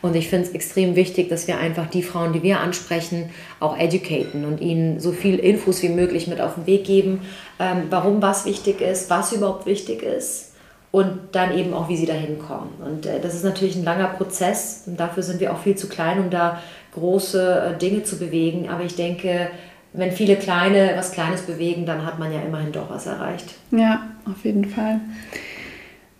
Und 0.00 0.16
ich 0.16 0.28
finde 0.28 0.48
es 0.48 0.54
extrem 0.54 0.96
wichtig, 0.96 1.28
dass 1.28 1.46
wir 1.46 1.58
einfach 1.58 1.88
die 1.88 2.02
Frauen, 2.02 2.32
die 2.32 2.42
wir 2.42 2.60
ansprechen, 2.60 3.30
auch 3.60 3.78
educaten 3.78 4.44
und 4.46 4.60
ihnen 4.60 5.00
so 5.00 5.12
viel 5.12 5.38
Infos 5.38 5.82
wie 5.82 5.90
möglich 5.90 6.26
mit 6.26 6.40
auf 6.40 6.54
den 6.54 6.66
Weg 6.66 6.84
geben, 6.84 7.20
ähm, 7.60 7.84
warum 7.90 8.22
was 8.22 8.46
wichtig 8.46 8.80
ist, 8.80 9.10
was 9.10 9.32
überhaupt 9.32 9.66
wichtig 9.66 10.02
ist 10.02 10.52
und 10.92 11.18
dann 11.32 11.56
eben 11.56 11.72
auch, 11.72 11.88
wie 11.88 11.96
sie 11.96 12.06
dahin 12.06 12.38
kommen. 12.38 12.70
Und 12.84 13.06
äh, 13.06 13.20
das 13.20 13.34
ist 13.34 13.44
natürlich 13.44 13.76
ein 13.76 13.84
langer 13.84 14.08
Prozess 14.08 14.84
und 14.86 14.98
dafür 14.98 15.22
sind 15.22 15.40
wir 15.40 15.52
auch 15.52 15.58
viel 15.58 15.76
zu 15.76 15.88
klein, 15.88 16.18
um 16.18 16.30
da 16.30 16.60
große 16.94 17.74
äh, 17.74 17.78
Dinge 17.78 18.02
zu 18.02 18.18
bewegen. 18.18 18.68
Aber 18.68 18.84
ich 18.84 18.96
denke, 18.96 19.48
wenn 19.92 20.12
viele 20.12 20.36
kleine 20.36 20.92
was 20.96 21.12
Kleines 21.12 21.42
bewegen, 21.42 21.86
dann 21.86 22.04
hat 22.06 22.18
man 22.18 22.32
ja 22.32 22.40
immerhin 22.40 22.72
doch 22.72 22.90
was 22.90 23.06
erreicht. 23.06 23.54
Ja, 23.70 24.08
auf 24.30 24.44
jeden 24.44 24.64
Fall. 24.64 25.00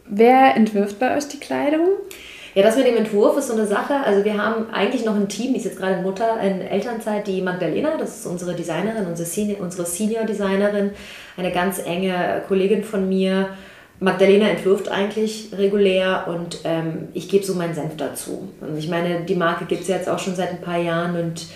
Wer 0.06 0.56
entwirft 0.56 0.98
bei 0.98 1.16
euch 1.16 1.28
die 1.28 1.40
Kleidung? 1.40 1.88
Ja, 2.54 2.62
das 2.62 2.76
mit 2.76 2.86
dem 2.86 2.98
Entwurf 2.98 3.38
ist 3.38 3.48
so 3.48 3.54
eine 3.54 3.66
Sache. 3.66 3.94
Also 4.04 4.26
wir 4.26 4.36
haben 4.36 4.68
eigentlich 4.70 5.06
noch 5.06 5.14
ein 5.14 5.28
Team, 5.28 5.54
die 5.54 5.58
ist 5.58 5.64
jetzt 5.64 5.78
gerade 5.78 6.02
Mutter 6.02 6.38
in 6.40 6.60
Elternzeit, 6.60 7.26
die 7.26 7.40
Magdalena, 7.40 7.96
das 7.96 8.18
ist 8.18 8.26
unsere 8.26 8.54
Designerin, 8.54 9.06
unsere 9.06 9.26
Senior, 9.26 9.60
unsere 9.60 9.86
Senior 9.86 10.24
Designerin, 10.24 10.90
eine 11.38 11.50
ganz 11.50 11.78
enge 11.78 12.42
Kollegin 12.46 12.84
von 12.84 13.08
mir. 13.08 13.48
Magdalena 14.00 14.48
entwirft 14.48 14.90
eigentlich 14.90 15.50
regulär 15.56 16.26
und 16.28 16.58
ähm, 16.64 17.08
ich 17.14 17.30
gebe 17.30 17.44
so 17.44 17.54
meinen 17.54 17.74
Senf 17.74 17.96
dazu. 17.96 18.48
Und 18.60 18.76
ich 18.76 18.88
meine, 18.88 19.20
die 19.20 19.36
Marke 19.36 19.64
gibt 19.64 19.82
es 19.82 19.88
jetzt 19.88 20.08
auch 20.08 20.18
schon 20.18 20.34
seit 20.34 20.50
ein 20.50 20.60
paar 20.60 20.78
Jahren 20.78 21.16
und 21.16 21.46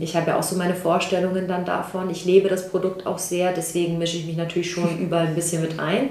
ich 0.00 0.16
habe 0.16 0.30
ja 0.30 0.38
auch 0.38 0.42
so 0.42 0.56
meine 0.56 0.74
Vorstellungen 0.74 1.46
dann 1.46 1.64
davon. 1.64 2.10
Ich 2.10 2.24
lebe 2.24 2.48
das 2.48 2.70
Produkt 2.70 3.06
auch 3.06 3.18
sehr, 3.18 3.52
deswegen 3.52 3.96
mische 3.96 4.16
ich 4.16 4.26
mich 4.26 4.36
natürlich 4.36 4.70
schon 4.70 4.98
überall 5.00 5.28
ein 5.28 5.36
bisschen 5.36 5.62
mit 5.62 5.78
ein. 5.78 6.10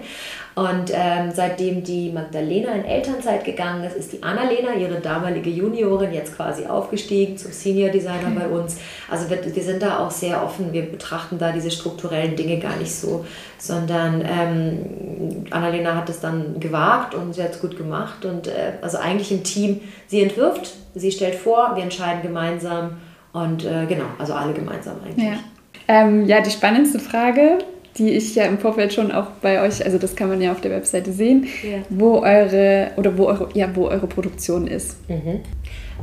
Und 0.56 0.92
ähm, 0.92 1.32
seitdem 1.36 1.84
die 1.84 2.10
Magdalena 2.10 2.72
in 2.72 2.84
Elternzeit 2.84 3.44
gegangen 3.44 3.84
ist, 3.84 3.96
ist 3.96 4.14
die 4.14 4.24
Annalena, 4.24 4.74
ihre 4.74 5.00
damalige 5.00 5.52
Juniorin, 5.52 6.14
jetzt 6.14 6.36
quasi 6.36 6.66
aufgestiegen 6.66 7.38
zum 7.38 7.52
Senior 7.52 7.90
Designer 7.90 8.32
bei 8.34 8.48
uns. 8.48 8.78
Also 9.08 9.30
wir, 9.30 9.56
wir 9.56 9.64
sind 9.64 9.84
da 9.84 10.00
auch 10.00 10.10
sehr 10.10 10.42
offen. 10.44 10.74
Wir 10.74 10.90
betrachten 10.90 11.38
da 11.38 11.52
diese 11.52 11.70
strukturellen 11.70 12.36
Dinge 12.36 12.58
gar 12.58 12.76
nicht 12.78 12.96
so, 12.96 13.24
sondern 13.60 14.22
ähm, 14.22 15.46
Annalena 15.52 15.94
hat 15.96 16.10
es 16.10 16.22
dann 16.22 16.60
gewagt 16.60 17.14
und 17.14 17.36
sie 17.36 17.44
hat 17.44 17.52
es 17.52 17.62
gut 17.62 17.78
gemacht. 17.78 18.26
Und 18.26 18.48
äh, 18.48 18.72
also 18.82 18.98
eigentlich 18.98 19.32
im 19.32 19.44
Team, 19.44 19.82
sie 20.08 20.24
entwirft, 20.24 20.74
sie 20.96 21.12
stellt 21.12 21.36
vor, 21.36 21.76
wir 21.76 21.84
entscheiden 21.84 22.24
gemeinsam 22.24 22.98
und 23.44 23.66
äh, 23.66 23.86
genau, 23.88 24.06
also 24.18 24.34
alle 24.34 24.54
gemeinsam 24.54 24.96
eigentlich. 25.06 25.26
Ja. 25.26 25.40
Ähm, 25.88 26.26
ja, 26.26 26.42
die 26.42 26.50
spannendste 26.50 27.00
Frage, 27.00 27.60
die 27.98 28.12
ich 28.12 28.36
ja 28.36 28.46
im 28.46 28.60
Vorfeld 28.60 28.94
schon 28.94 29.12
auch 29.12 29.28
bei 29.42 29.62
euch, 29.62 29.84
also 29.84 29.98
das 29.98 30.16
kann 30.16 30.30
man 30.30 30.42
ja 30.42 30.52
auf 30.52 30.62
der 30.62 30.72
Webseite 30.72 31.12
sehen, 31.12 31.48
ja. 31.64 31.80
wo 31.90 32.20
eure 32.20 32.92
oder 32.98 33.18
wo 33.18 33.26
eure, 33.26 33.50
ja, 33.54 33.70
wo 33.76 33.88
eure 33.88 34.08
Produktion 34.08 34.68
ist. 34.68 34.98
Mhm. 35.10 35.42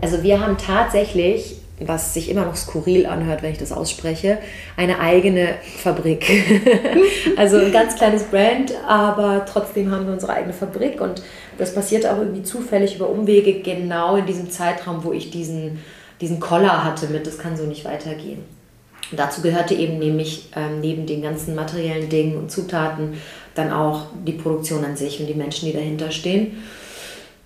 Also 0.01 0.23
wir 0.23 0.41
haben 0.41 0.57
tatsächlich, 0.57 1.57
was 1.81 2.15
sich 2.15 2.31
immer 2.31 2.45
noch 2.45 2.57
skurril 2.57 3.07
anhört, 3.07 3.43
wenn 3.43 3.53
ich 3.53 3.59
das 3.59 3.73
ausspreche, 3.73 4.39
eine 4.77 4.99
eigene 5.01 5.49
Fabrik. 5.63 6.25
also 7.37 7.59
ein 7.59 7.73
ganz 7.73 7.97
kleines 7.97 8.25
Brand, 8.25 8.73
aber 8.87 9.45
trotzdem 9.47 9.91
haben 9.91 10.07
wir 10.07 10.15
unsere 10.15 10.33
eigene 10.33 10.53
Fabrik 10.53 11.01
und 11.01 11.23
das 11.59 11.75
passiert 11.75 12.07
auch 12.07 12.19
irgendwie 12.19 12.43
zufällig 12.43 12.97
über 12.97 13.09
Umwege 13.09 13.61
genau 13.61 14.17
in 14.17 14.27
diesem 14.27 14.51
Zeitraum, 14.51 15.05
wo 15.05 15.13
ich 15.13 15.31
diesen 15.31 15.79
diesen 16.25 16.41
Koller 16.41 16.83
hatte 16.83 17.09
mit, 17.09 17.27
das 17.27 17.37
kann 17.37 17.55
so 17.55 17.65
nicht 17.65 17.85
weitergehen. 17.85 18.39
Und 19.11 19.21
dazu 19.21 19.43
gehörte 19.43 19.75
eben 19.75 19.99
nämlich 19.99 20.49
ähm, 20.57 20.81
neben 20.81 21.05
den 21.05 21.21
ganzen 21.21 21.55
materiellen 21.55 22.09
Dingen 22.09 22.39
und 22.39 22.51
Zutaten 22.51 23.13
dann 23.55 23.71
auch 23.71 24.07
die 24.27 24.33
Produktion 24.33 24.83
an 24.87 24.97
sich 24.97 25.21
und 25.21 25.27
die 25.27 25.35
Menschen, 25.35 25.67
die 25.67 25.75
dahinter 25.75 26.11
stehen. 26.11 26.63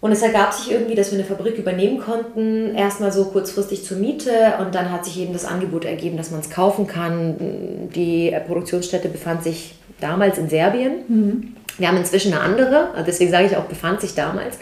Und 0.01 0.13
es 0.13 0.23
ergab 0.23 0.53
sich 0.53 0.71
irgendwie, 0.71 0.95
dass 0.95 1.11
wir 1.11 1.19
eine 1.19 1.27
Fabrik 1.27 1.59
übernehmen 1.59 1.99
konnten, 1.99 2.77
erstmal 2.77 3.11
so 3.11 3.25
kurzfristig 3.25 3.85
zur 3.85 3.97
Miete 3.97 4.55
und 4.61 4.77
dann 4.77 4.93
hat 4.93 5.05
sich 5.05 5.19
eben 5.19 5.33
das 5.33 5.45
Angebot 5.45 5.85
ergeben, 5.85 6.17
dass 6.17 6.31
man 6.31 6.39
es 6.39 6.51
kaufen 6.51 6.87
kann. 6.87 7.91
Die 7.97 8.33
Produktionsstätte 8.47 9.09
befand 9.09 9.43
sich 9.43 9.75
damals 10.01 10.39
in 10.39 10.49
Serbien. 10.49 10.93
Mhm. 11.09 11.57
Wir 11.79 11.89
haben 11.89 11.97
inzwischen 11.97 12.33
eine 12.33 12.43
andere, 12.43 12.89
deswegen 13.07 13.31
sage 13.31 13.47
ich 13.47 13.57
auch 13.57 13.65
befand 13.65 14.01
sich 14.01 14.15
damals. 14.15 14.59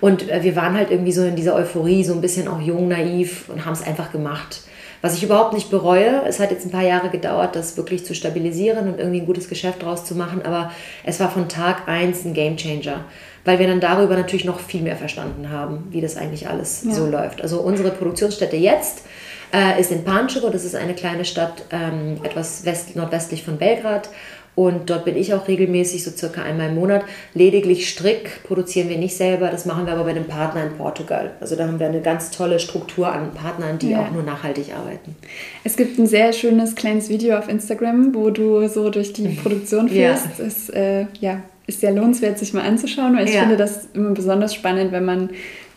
Und 0.00 0.28
äh, 0.28 0.42
wir 0.42 0.56
waren 0.56 0.76
halt 0.76 0.90
irgendwie 0.90 1.12
so 1.12 1.24
in 1.24 1.36
dieser 1.36 1.54
Euphorie, 1.54 2.04
so 2.04 2.12
ein 2.12 2.20
bisschen 2.20 2.48
auch 2.48 2.60
jung, 2.60 2.88
naiv 2.88 3.48
und 3.48 3.64
haben 3.64 3.72
es 3.72 3.82
einfach 3.82 4.12
gemacht. 4.12 4.62
Was 5.02 5.14
ich 5.14 5.22
überhaupt 5.22 5.52
nicht 5.52 5.70
bereue, 5.70 6.22
es 6.26 6.40
hat 6.40 6.50
jetzt 6.50 6.66
ein 6.66 6.70
paar 6.70 6.82
Jahre 6.82 7.10
gedauert, 7.10 7.54
das 7.54 7.76
wirklich 7.76 8.04
zu 8.04 8.14
stabilisieren 8.14 8.88
und 8.88 8.98
irgendwie 8.98 9.20
ein 9.20 9.26
gutes 9.26 9.48
Geschäft 9.48 9.82
draus 9.82 10.04
zu 10.04 10.14
machen, 10.14 10.42
aber 10.42 10.72
es 11.04 11.20
war 11.20 11.30
von 11.30 11.48
Tag 11.48 11.86
1 11.86 12.24
ein 12.24 12.34
Game 12.34 12.56
Changer, 12.56 13.04
weil 13.44 13.58
wir 13.58 13.66
dann 13.66 13.80
darüber 13.80 14.16
natürlich 14.16 14.44
noch 14.44 14.58
viel 14.58 14.82
mehr 14.82 14.96
verstanden 14.96 15.50
haben, 15.50 15.86
wie 15.90 16.00
das 16.00 16.16
eigentlich 16.16 16.48
alles 16.48 16.82
ja. 16.84 16.92
so 16.92 17.06
läuft. 17.06 17.42
Also 17.42 17.60
unsere 17.60 17.90
Produktionsstätte 17.90 18.56
jetzt 18.56 19.04
äh, 19.52 19.80
ist 19.80 19.92
in 19.92 20.02
Pančevo, 20.02 20.48
das 20.48 20.64
ist 20.64 20.74
eine 20.74 20.94
kleine 20.94 21.24
Stadt 21.24 21.64
ähm, 21.70 22.18
etwas 22.24 22.64
west, 22.64 22.96
nordwestlich 22.96 23.44
von 23.44 23.58
Belgrad 23.58 24.08
und 24.56 24.88
dort 24.88 25.04
bin 25.04 25.16
ich 25.16 25.34
auch 25.34 25.48
regelmäßig, 25.48 26.02
so 26.02 26.10
circa 26.10 26.42
einmal 26.42 26.70
im 26.70 26.76
Monat. 26.76 27.04
Lediglich 27.34 27.90
Strick 27.90 28.42
produzieren 28.42 28.88
wir 28.88 28.96
nicht 28.96 29.14
selber, 29.14 29.50
das 29.50 29.66
machen 29.66 29.84
wir 29.84 29.92
aber 29.92 30.04
bei 30.04 30.10
einem 30.10 30.24
Partner 30.24 30.64
in 30.64 30.72
Portugal. 30.78 31.32
Also 31.40 31.56
da 31.56 31.66
haben 31.66 31.78
wir 31.78 31.86
eine 31.86 32.00
ganz 32.00 32.30
tolle 32.30 32.58
Struktur 32.58 33.12
an 33.12 33.32
Partnern, 33.34 33.78
die 33.78 33.90
ja. 33.90 34.00
auch 34.00 34.10
nur 34.10 34.22
nachhaltig 34.22 34.72
arbeiten. 34.74 35.14
Es 35.62 35.76
gibt 35.76 35.98
ein 35.98 36.06
sehr 36.06 36.32
schönes 36.32 36.74
kleines 36.74 37.10
Video 37.10 37.36
auf 37.36 37.50
Instagram, 37.50 38.14
wo 38.14 38.30
du 38.30 38.66
so 38.66 38.88
durch 38.88 39.12
die 39.12 39.28
Produktion 39.42 39.90
führst. 39.90 40.38
Ja. 40.38 40.44
Es 40.46 40.70
äh, 40.70 41.04
ja, 41.20 41.42
ist 41.66 41.80
sehr 41.80 41.92
lohnenswert, 41.92 42.38
sich 42.38 42.54
mal 42.54 42.62
anzuschauen, 42.62 43.14
weil 43.14 43.28
ich 43.28 43.34
ja. 43.34 43.40
finde 43.40 43.58
das 43.58 43.88
immer 43.92 44.12
besonders 44.12 44.54
spannend, 44.54 44.90
wenn 44.90 45.04
man 45.04 45.30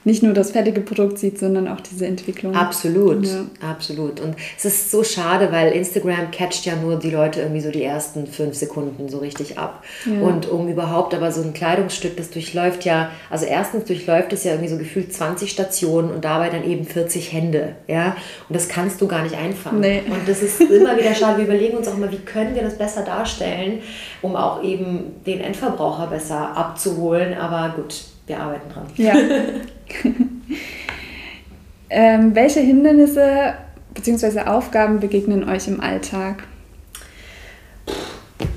nicht 0.10 0.24
nur 0.24 0.34
das 0.34 0.52
fertige 0.52 0.82
Produkt 0.82 1.20
sieht, 1.20 1.38
sondern 1.38 1.68
auch 1.68 1.82
diese 1.82 2.08
Entwicklung. 2.08 2.56
Absolut, 2.56 3.28
ja. 3.28 3.46
absolut. 3.62 4.20
Und 4.20 4.36
es 4.58 4.66
ist 4.66 4.90
so 4.90 5.04
schade, 5.04 5.52
weil 5.52 5.72
Instagram 5.72 6.32
catcht 6.32 6.66
ja 6.66 6.76
nur 6.76 6.98
die 6.98 7.12
Leute 7.12 7.42
irgendwie 7.42 7.62
so 7.62 7.70
die 7.70 7.84
ersten 7.84 8.26
fünf 8.26 8.56
Sekunden 8.56 9.08
so 9.08 9.20
richtig 9.20 9.60
ab. 9.60 9.84
Ja. 10.06 10.20
Und 10.28 10.50
um 10.50 10.68
überhaupt 10.68 11.14
aber 11.14 11.32
so 11.32 11.44
ein 11.44 11.54
Kleidungsstück, 11.54 12.18
das 12.18 12.32
durchläuft 12.32 12.86
ja, 12.86 13.12
also 13.30 13.46
erstens 13.46 13.86
durchläuft 13.86 14.34
es 14.34 14.44
ja 14.44 14.54
irgendwie 14.54 14.70
so 14.70 14.78
gefühlt 14.78 15.14
20 15.14 15.52
Stationen 15.52 16.10
und 16.12 16.26
dabei 16.26 16.50
dann 16.50 16.64
eben 16.64 16.86
40 16.86 17.32
Hände, 17.32 17.76
ja. 17.88 18.16
Und 18.48 18.56
das 18.56 18.68
kannst 18.68 19.02
du 19.02 19.08
gar 19.08 19.22
nicht 19.22 19.36
einfangen. 19.36 19.80
Nee. 19.80 20.02
Und 20.08 20.28
das 20.28 20.42
ist 20.42 20.60
immer 20.60 20.98
wieder 20.98 21.14
schade. 21.14 21.38
Wir 21.38 21.46
überlegen 21.46 21.78
uns 21.78 21.88
auch 21.88 21.98
mal, 21.98 22.12
wie 22.12 22.18
können 22.18 22.56
wir 22.56 22.64
das 22.64 22.80
besser 22.80 23.04
darstellen, 23.04 23.80
um 24.24 24.36
auch 24.36 24.64
eben 24.64 25.22
den 25.28 25.40
Endverbraucher 25.40 26.08
besser 26.08 26.58
abzuholen. 26.58 27.36
Aber 27.36 27.76
gut, 27.76 28.06
wir 28.26 28.40
arbeiten 28.40 28.70
dran. 28.74 28.86
Ja. 28.96 29.14
ähm, 31.90 32.36
welche 32.36 32.60
Hindernisse 32.60 33.54
bzw. 33.94 34.42
Aufgaben 34.42 35.00
begegnen 35.00 35.48
euch 35.48 35.68
im 35.68 35.82
Alltag? 35.82 36.44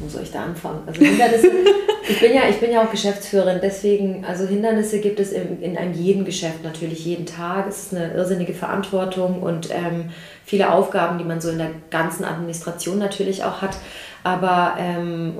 Wo 0.00 0.08
soll 0.08 0.22
ich 0.22 0.32
da 0.32 0.44
anfangen? 0.44 0.82
Also 0.86 1.00
Hindernisse, 1.00 1.50
ich, 2.08 2.20
bin 2.20 2.34
ja, 2.34 2.42
ich 2.48 2.58
bin 2.58 2.72
ja 2.72 2.84
auch 2.84 2.90
Geschäftsführerin, 2.90 3.60
deswegen, 3.62 4.24
also 4.24 4.46
Hindernisse 4.46 5.00
gibt 5.00 5.20
es 5.20 5.32
in, 5.32 5.62
in 5.62 5.76
einem 5.78 5.94
jeden 5.94 6.24
Geschäft 6.24 6.64
natürlich 6.64 7.04
jeden 7.04 7.26
Tag. 7.26 7.66
Es 7.68 7.84
ist 7.84 7.94
eine 7.94 8.12
irrsinnige 8.12 8.54
Verantwortung 8.54 9.42
und 9.42 9.70
ähm, 9.70 10.10
viele 10.44 10.72
Aufgaben, 10.72 11.18
die 11.18 11.24
man 11.24 11.40
so 11.40 11.50
in 11.50 11.58
der 11.58 11.70
ganzen 11.90 12.24
Administration 12.24 12.98
natürlich 12.98 13.44
auch 13.44 13.62
hat. 13.62 13.76
Aber 14.24 14.76
ähm, 14.78 15.34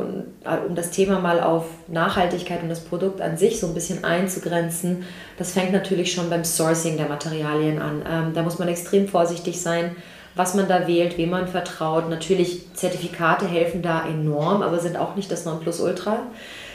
äh, 0.45 0.57
um 0.69 0.75
das 0.75 0.91
Thema 0.91 1.21
mal 1.21 1.41
auf 1.41 1.67
Nachhaltigkeit 1.87 2.63
und 2.63 2.69
das 2.69 2.81
Produkt 2.81 3.21
an 3.21 3.37
sich 3.37 3.61
so 3.61 3.69
ein 3.69 3.75
bisschen 3.75 4.03
einzugrenzen, 4.03 5.05
das 5.39 5.53
fängt 5.53 5.73
natürlich 5.73 6.13
schon 6.13 6.29
beim 6.29 6.45
Sourcing 6.45 6.97
der 6.97 7.09
Materialien 7.09 7.81
an. 7.81 8.03
Ähm, 8.11 8.35
da 8.35 8.43
muss 8.43 8.59
man 8.59 8.69
extrem 8.69 9.07
vorsichtig 9.07 9.61
sein, 9.61 9.95
was 10.35 10.55
man 10.55 10.67
da 10.67 10.89
wählt, 10.89 11.17
wem 11.17 11.31
man 11.31 11.47
vertraut. 11.47 12.09
Natürlich, 12.09 12.75
Zertifikate 12.75 13.47
helfen 13.47 13.83
da 13.83 14.07
enorm, 14.07 14.63
aber 14.63 14.81
sind 14.81 14.97
auch 14.97 15.15
nicht 15.15 15.31
das 15.31 15.45
Nonplusultra. 15.45 16.19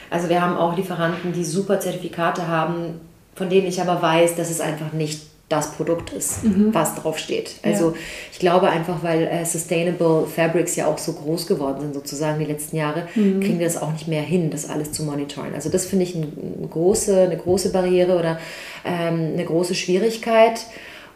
Also 0.09 0.29
wir 0.29 0.41
haben 0.41 0.55
auch 0.55 0.77
Lieferanten, 0.77 1.33
die 1.33 1.43
super 1.43 1.81
Zertifikate 1.81 2.47
haben, 2.47 3.01
von 3.35 3.49
denen 3.49 3.67
ich 3.67 3.81
aber 3.81 4.01
weiß, 4.01 4.35
dass 4.35 4.49
es 4.49 4.61
einfach 4.61 4.93
nicht 4.93 5.21
das 5.49 5.71
Produkt 5.71 6.11
ist, 6.11 6.43
mhm. 6.43 6.73
was 6.73 6.95
draufsteht. 6.95 7.55
Also 7.63 7.91
ja. 7.91 7.95
ich 8.33 8.39
glaube 8.39 8.69
einfach, 8.69 9.01
weil 9.01 9.23
äh, 9.23 9.45
Sustainable 9.45 10.27
Fabrics 10.27 10.75
ja 10.75 10.87
auch 10.87 10.97
so 10.97 11.13
groß 11.13 11.47
geworden 11.47 11.79
sind, 11.79 11.93
sozusagen 11.93 12.39
die 12.39 12.45
letzten 12.45 12.75
Jahre, 12.75 13.07
mhm. 13.15 13.39
kriegen 13.39 13.59
wir 13.59 13.65
das 13.65 13.81
auch 13.81 13.93
nicht 13.93 14.09
mehr 14.09 14.21
hin, 14.21 14.49
das 14.49 14.69
alles 14.69 14.91
zu 14.91 15.03
monitoren. 15.03 15.53
Also 15.55 15.69
das 15.69 15.85
finde 15.85 16.03
ich 16.03 16.15
ein, 16.15 16.67
große, 16.69 17.21
eine 17.21 17.37
große 17.37 17.71
Barriere 17.71 18.19
oder 18.19 18.39
ähm, 18.83 19.31
eine 19.33 19.45
große 19.45 19.73
Schwierigkeit. 19.73 20.65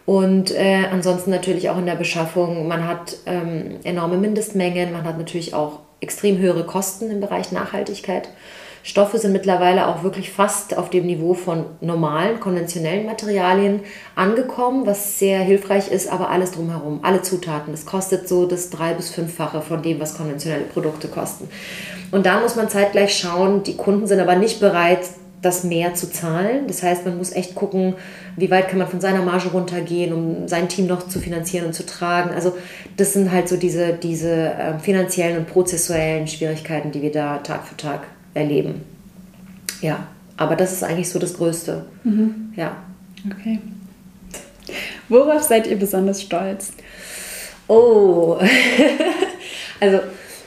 Und 0.05 0.51
äh, 0.51 0.85
ansonsten 0.91 1.29
natürlich 1.29 1.69
auch 1.69 1.77
in 1.77 1.85
der 1.85 1.95
Beschaffung, 1.95 2.67
man 2.67 2.87
hat 2.87 3.17
ähm, 3.25 3.79
enorme 3.83 4.17
Mindestmengen, 4.17 4.93
man 4.93 5.03
hat 5.03 5.17
natürlich 5.17 5.53
auch 5.53 5.79
extrem 5.99 6.37
höhere 6.37 6.65
Kosten 6.65 7.11
im 7.11 7.19
Bereich 7.19 7.51
Nachhaltigkeit. 7.51 8.29
Stoffe 8.83 9.19
sind 9.19 9.31
mittlerweile 9.31 9.87
auch 9.87 10.03
wirklich 10.03 10.31
fast 10.31 10.77
auf 10.77 10.89
dem 10.89 11.05
Niveau 11.05 11.33
von 11.33 11.65
normalen, 11.81 12.39
konventionellen 12.39 13.05
Materialien 13.05 13.81
angekommen, 14.15 14.85
was 14.85 15.19
sehr 15.19 15.39
hilfreich 15.39 15.91
ist, 15.91 16.11
aber 16.11 16.29
alles 16.29 16.51
drumherum, 16.51 16.99
alle 17.03 17.21
Zutaten. 17.21 17.71
Das 17.71 17.85
kostet 17.85 18.27
so 18.27 18.45
das 18.45 18.69
drei- 18.69 18.93
bis 18.93 19.11
fünffache 19.11 19.61
von 19.61 19.83
dem, 19.83 19.99
was 19.99 20.17
konventionelle 20.17 20.63
Produkte 20.63 21.07
kosten. 21.07 21.47
Und 22.11 22.25
da 22.25 22.39
muss 22.39 22.55
man 22.55 22.69
zeitgleich 22.69 23.15
schauen, 23.15 23.63
die 23.63 23.77
Kunden 23.77 24.07
sind 24.07 24.19
aber 24.19 24.35
nicht 24.35 24.59
bereit, 24.59 24.99
das 25.41 25.63
mehr 25.63 25.93
zu 25.95 26.09
zahlen. 26.11 26.67
Das 26.67 26.83
heißt, 26.83 27.05
man 27.05 27.17
muss 27.17 27.31
echt 27.31 27.55
gucken, 27.55 27.95
wie 28.35 28.51
weit 28.51 28.69
kann 28.69 28.77
man 28.77 28.87
von 28.87 29.01
seiner 29.01 29.23
Marge 29.23 29.49
runtergehen, 29.49 30.13
um 30.13 30.47
sein 30.47 30.69
Team 30.69 30.85
noch 30.87 31.07
zu 31.07 31.19
finanzieren 31.19 31.65
und 31.65 31.73
zu 31.73 31.85
tragen. 31.85 32.31
Also 32.31 32.55
das 32.97 33.13
sind 33.13 33.31
halt 33.31 33.49
so 33.49 33.57
diese, 33.57 33.93
diese 33.93 34.31
äh, 34.31 34.79
finanziellen 34.79 35.37
und 35.37 35.47
prozessuellen 35.47 36.27
Schwierigkeiten, 36.27 36.91
die 36.91 37.01
wir 37.01 37.11
da 37.11 37.37
Tag 37.37 37.65
für 37.67 37.77
Tag 37.77 38.01
erleben. 38.33 38.81
Ja, 39.81 40.07
aber 40.37 40.55
das 40.55 40.71
ist 40.71 40.83
eigentlich 40.83 41.09
so 41.09 41.19
das 41.19 41.33
Größte. 41.33 41.85
Mhm. 42.03 42.53
Ja. 42.55 42.77
Okay. 43.29 43.59
Worauf 45.09 45.43
seid 45.43 45.67
ihr 45.67 45.77
besonders 45.77 46.21
stolz? 46.21 46.73
Oh, 47.67 48.39
also 49.79 49.99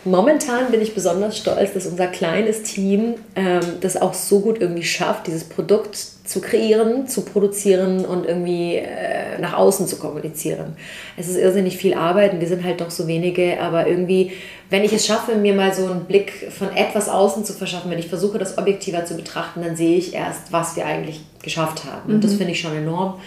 momentan 0.05 0.71
bin 0.71 0.81
ich 0.81 0.95
besonders 0.95 1.37
stolz, 1.37 1.73
dass 1.73 1.87
unser 1.87 2.07
kleines 2.07 2.63
Team 2.63 3.15
ähm, 3.35 3.61
das 3.81 4.01
auch 4.01 4.15
so 4.15 4.41
gut 4.41 4.61
irgendwie 4.61 4.83
schafft, 4.83 5.27
dieses 5.27 5.45
Produkt 5.45 5.97
zu 5.97 6.41
kreieren, 6.41 7.07
zu 7.07 7.23
produzieren 7.23 8.05
und 8.05 8.27
irgendwie 8.27 8.77
äh, 8.77 9.39
nach 9.41 9.55
außen 9.55 9.87
zu 9.87 9.97
kommunizieren. 9.97 10.77
Es 11.17 11.29
ist 11.29 11.37
irrsinnig 11.37 11.77
viel 11.77 11.95
Arbeit 11.95 12.33
und 12.33 12.41
wir 12.41 12.49
sind 12.49 12.65
halt 12.65 12.81
doch 12.81 12.91
so 12.91 13.07
wenige, 13.07 13.61
aber 13.61 13.87
irgendwie, 13.87 14.33
wenn 14.71 14.85
ich 14.85 14.93
es 14.93 15.07
schaffe, 15.07 15.37
mir 15.37 15.55
mal 15.55 15.75
so 15.75 15.87
einen 15.87 16.05
Blick 16.05 16.51
von 16.51 16.75
etwas 16.75 17.09
außen 17.09 17.45
zu 17.45 17.53
verschaffen, 17.53 17.91
wenn 17.91 17.99
ich 17.99 18.09
versuche, 18.09 18.39
das 18.39 18.57
objektiver 18.57 19.05
zu 19.05 19.17
betrachten, 19.17 19.63
dann 19.63 19.77
sehe 19.77 19.99
ich 19.99 20.15
erst, 20.15 20.51
was 20.51 20.77
wir 20.77 20.87
eigentlich 20.87 21.21
geschafft 21.43 21.85
haben. 21.85 22.13
Und 22.13 22.17
mhm. 22.17 22.23
das 22.23 22.35
finde 22.35 22.53
ich 22.53 22.61
schon 22.61 22.75
enorm, 22.75 23.21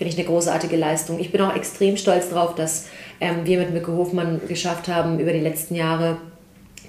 finde 0.00 0.14
ich 0.14 0.18
eine 0.18 0.28
großartige 0.28 0.76
Leistung. 0.76 1.18
Ich 1.18 1.30
bin 1.30 1.42
auch 1.42 1.54
extrem 1.54 1.98
stolz 1.98 2.30
darauf, 2.30 2.54
dass 2.54 2.86
ähm, 3.20 3.44
wir 3.44 3.58
mit 3.58 3.74
Mücke 3.74 3.92
Hofmann 3.92 4.40
geschafft 4.48 4.88
haben, 4.88 5.20
über 5.20 5.30
die 5.34 5.40
letzten 5.40 5.74
Jahre 5.74 6.16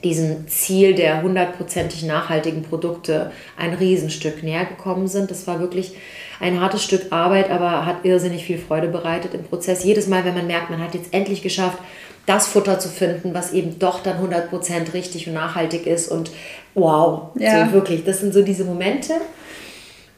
diesem 0.02 0.48
Ziel 0.48 0.96
der 0.96 1.22
hundertprozentig 1.22 2.04
nachhaltigen 2.04 2.64
Produkte 2.64 3.34
ein 3.58 3.74
Riesenstück 3.74 4.44
näher 4.44 4.64
gekommen 4.64 5.10
sind. 5.10 5.30
Das 5.30 5.46
war 5.46 5.60
wirklich 5.60 5.98
ein 6.40 6.62
hartes 6.62 6.86
Stück 6.86 7.12
Arbeit, 7.12 7.52
aber 7.52 7.86
hat 7.86 8.06
irrsinnig 8.06 8.46
viel 8.46 8.58
Freude 8.58 8.88
bereitet 8.88 9.34
im 9.34 9.44
Prozess. 9.44 9.84
Jedes 9.84 10.08
Mal, 10.08 10.24
wenn 10.24 10.34
man 10.34 10.48
merkt, 10.48 10.70
man 10.70 10.80
hat 10.82 10.94
jetzt 10.94 11.14
endlich 11.14 11.42
geschafft, 11.42 11.80
das 12.26 12.48
Futter 12.48 12.80
zu 12.80 12.88
finden, 12.88 13.34
was 13.34 13.52
eben 13.52 13.78
doch 13.78 14.02
dann 14.02 14.26
100% 14.26 14.94
richtig 14.94 15.28
und 15.28 15.34
nachhaltig 15.34 15.86
ist 15.86 16.08
und 16.08 16.32
wow, 16.76 17.32
ja. 17.36 17.66
so 17.66 17.74
wirklich, 17.74 18.06
das 18.06 18.22
sind 18.22 18.34
so 18.34 18.42
diese 18.42 18.64
Momente. 18.64 19.16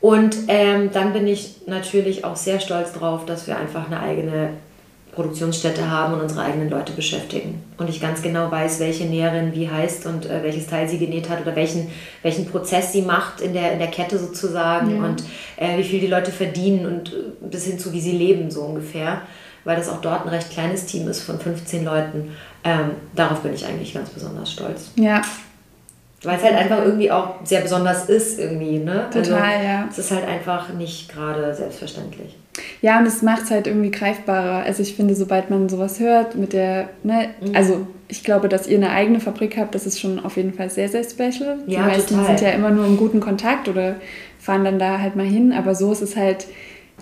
Und 0.03 0.35
ähm, 0.49 0.89
dann 0.91 1.13
bin 1.13 1.25
ich 1.27 1.61
natürlich 1.65 2.25
auch 2.25 2.35
sehr 2.35 2.59
stolz 2.59 2.91
drauf, 2.91 3.25
dass 3.25 3.47
wir 3.47 3.55
einfach 3.55 3.87
eine 3.87 4.01
eigene 4.01 4.49
Produktionsstätte 5.13 5.89
haben 5.89 6.15
und 6.15 6.19
unsere 6.19 6.41
eigenen 6.41 6.69
Leute 6.69 6.91
beschäftigen. 6.91 7.63
Und 7.77 7.89
ich 7.89 8.01
ganz 8.01 8.21
genau 8.21 8.51
weiß, 8.51 8.81
welche 8.81 9.05
Näherin 9.05 9.53
wie 9.53 9.69
heißt 9.69 10.05
und 10.07 10.25
äh, 10.25 10.43
welches 10.43 10.67
Teil 10.67 10.89
sie 10.89 10.97
genäht 10.97 11.29
hat 11.29 11.39
oder 11.39 11.55
welchen, 11.55 11.87
welchen 12.21 12.45
Prozess 12.47 12.91
sie 12.91 13.01
macht 13.01 13.39
in 13.39 13.53
der, 13.53 13.71
in 13.71 13.79
der 13.79 13.87
Kette 13.87 14.19
sozusagen 14.19 14.97
ja. 14.97 15.05
und 15.05 15.23
äh, 15.55 15.77
wie 15.77 15.85
viel 15.85 16.01
die 16.01 16.07
Leute 16.07 16.31
verdienen 16.31 16.85
und 16.85 17.13
äh, 17.13 17.47
bis 17.49 17.63
hin 17.63 17.79
zu 17.79 17.93
wie 17.93 18.01
sie 18.01 18.11
leben, 18.11 18.51
so 18.51 18.63
ungefähr. 18.63 19.21
Weil 19.63 19.77
das 19.77 19.87
auch 19.87 20.01
dort 20.01 20.23
ein 20.23 20.29
recht 20.29 20.51
kleines 20.51 20.85
Team 20.85 21.07
ist 21.07 21.21
von 21.21 21.39
15 21.39 21.85
Leuten. 21.85 22.31
Ähm, 22.65 22.91
darauf 23.15 23.39
bin 23.39 23.53
ich 23.53 23.65
eigentlich 23.65 23.93
ganz 23.93 24.09
besonders 24.09 24.51
stolz. 24.51 24.91
Ja, 24.97 25.21
weil 26.23 26.37
es 26.37 26.43
halt 26.43 26.55
einfach 26.55 26.83
irgendwie 26.83 27.11
auch 27.11 27.35
sehr 27.43 27.61
besonders 27.61 28.05
ist, 28.05 28.39
irgendwie, 28.39 28.79
ne? 28.79 29.07
Also 29.13 29.31
Total, 29.31 29.53
also, 29.53 29.65
ja. 29.65 29.87
Es 29.89 29.97
ist 29.97 30.11
halt 30.11 30.27
einfach 30.27 30.73
nicht 30.73 31.11
gerade 31.11 31.53
selbstverständlich. 31.53 32.37
Ja, 32.81 32.99
und 32.99 33.05
es 33.05 33.21
macht 33.21 33.43
es 33.43 33.51
halt 33.51 33.67
irgendwie 33.67 33.91
greifbarer. 33.91 34.63
Also 34.63 34.83
ich 34.83 34.95
finde, 34.95 35.15
sobald 35.15 35.49
man 35.49 35.69
sowas 35.69 35.99
hört 35.99 36.35
mit 36.35 36.53
der, 36.53 36.89
ne, 37.03 37.29
mhm. 37.41 37.55
also 37.55 37.87
ich 38.07 38.23
glaube, 38.23 38.47
dass 38.47 38.67
ihr 38.67 38.77
eine 38.77 38.91
eigene 38.91 39.19
Fabrik 39.19 39.57
habt, 39.57 39.73
das 39.73 39.85
ist 39.85 39.99
schon 39.99 40.23
auf 40.23 40.37
jeden 40.37 40.53
Fall 40.53 40.69
sehr, 40.69 40.87
sehr 40.87 41.03
special. 41.03 41.59
Ja, 41.65 41.81
Die 41.81 41.87
meisten 41.87 42.15
total. 42.15 42.25
sind 42.37 42.41
ja 42.41 42.53
immer 42.53 42.69
nur 42.69 42.85
im 42.85 42.97
guten 42.97 43.19
Kontakt 43.19 43.67
oder 43.67 43.95
fahren 44.39 44.63
dann 44.63 44.79
da 44.79 44.99
halt 44.99 45.15
mal 45.15 45.25
hin, 45.25 45.51
aber 45.51 45.73
so 45.75 45.91
ist 45.91 46.01
es 46.01 46.15
halt 46.15 46.45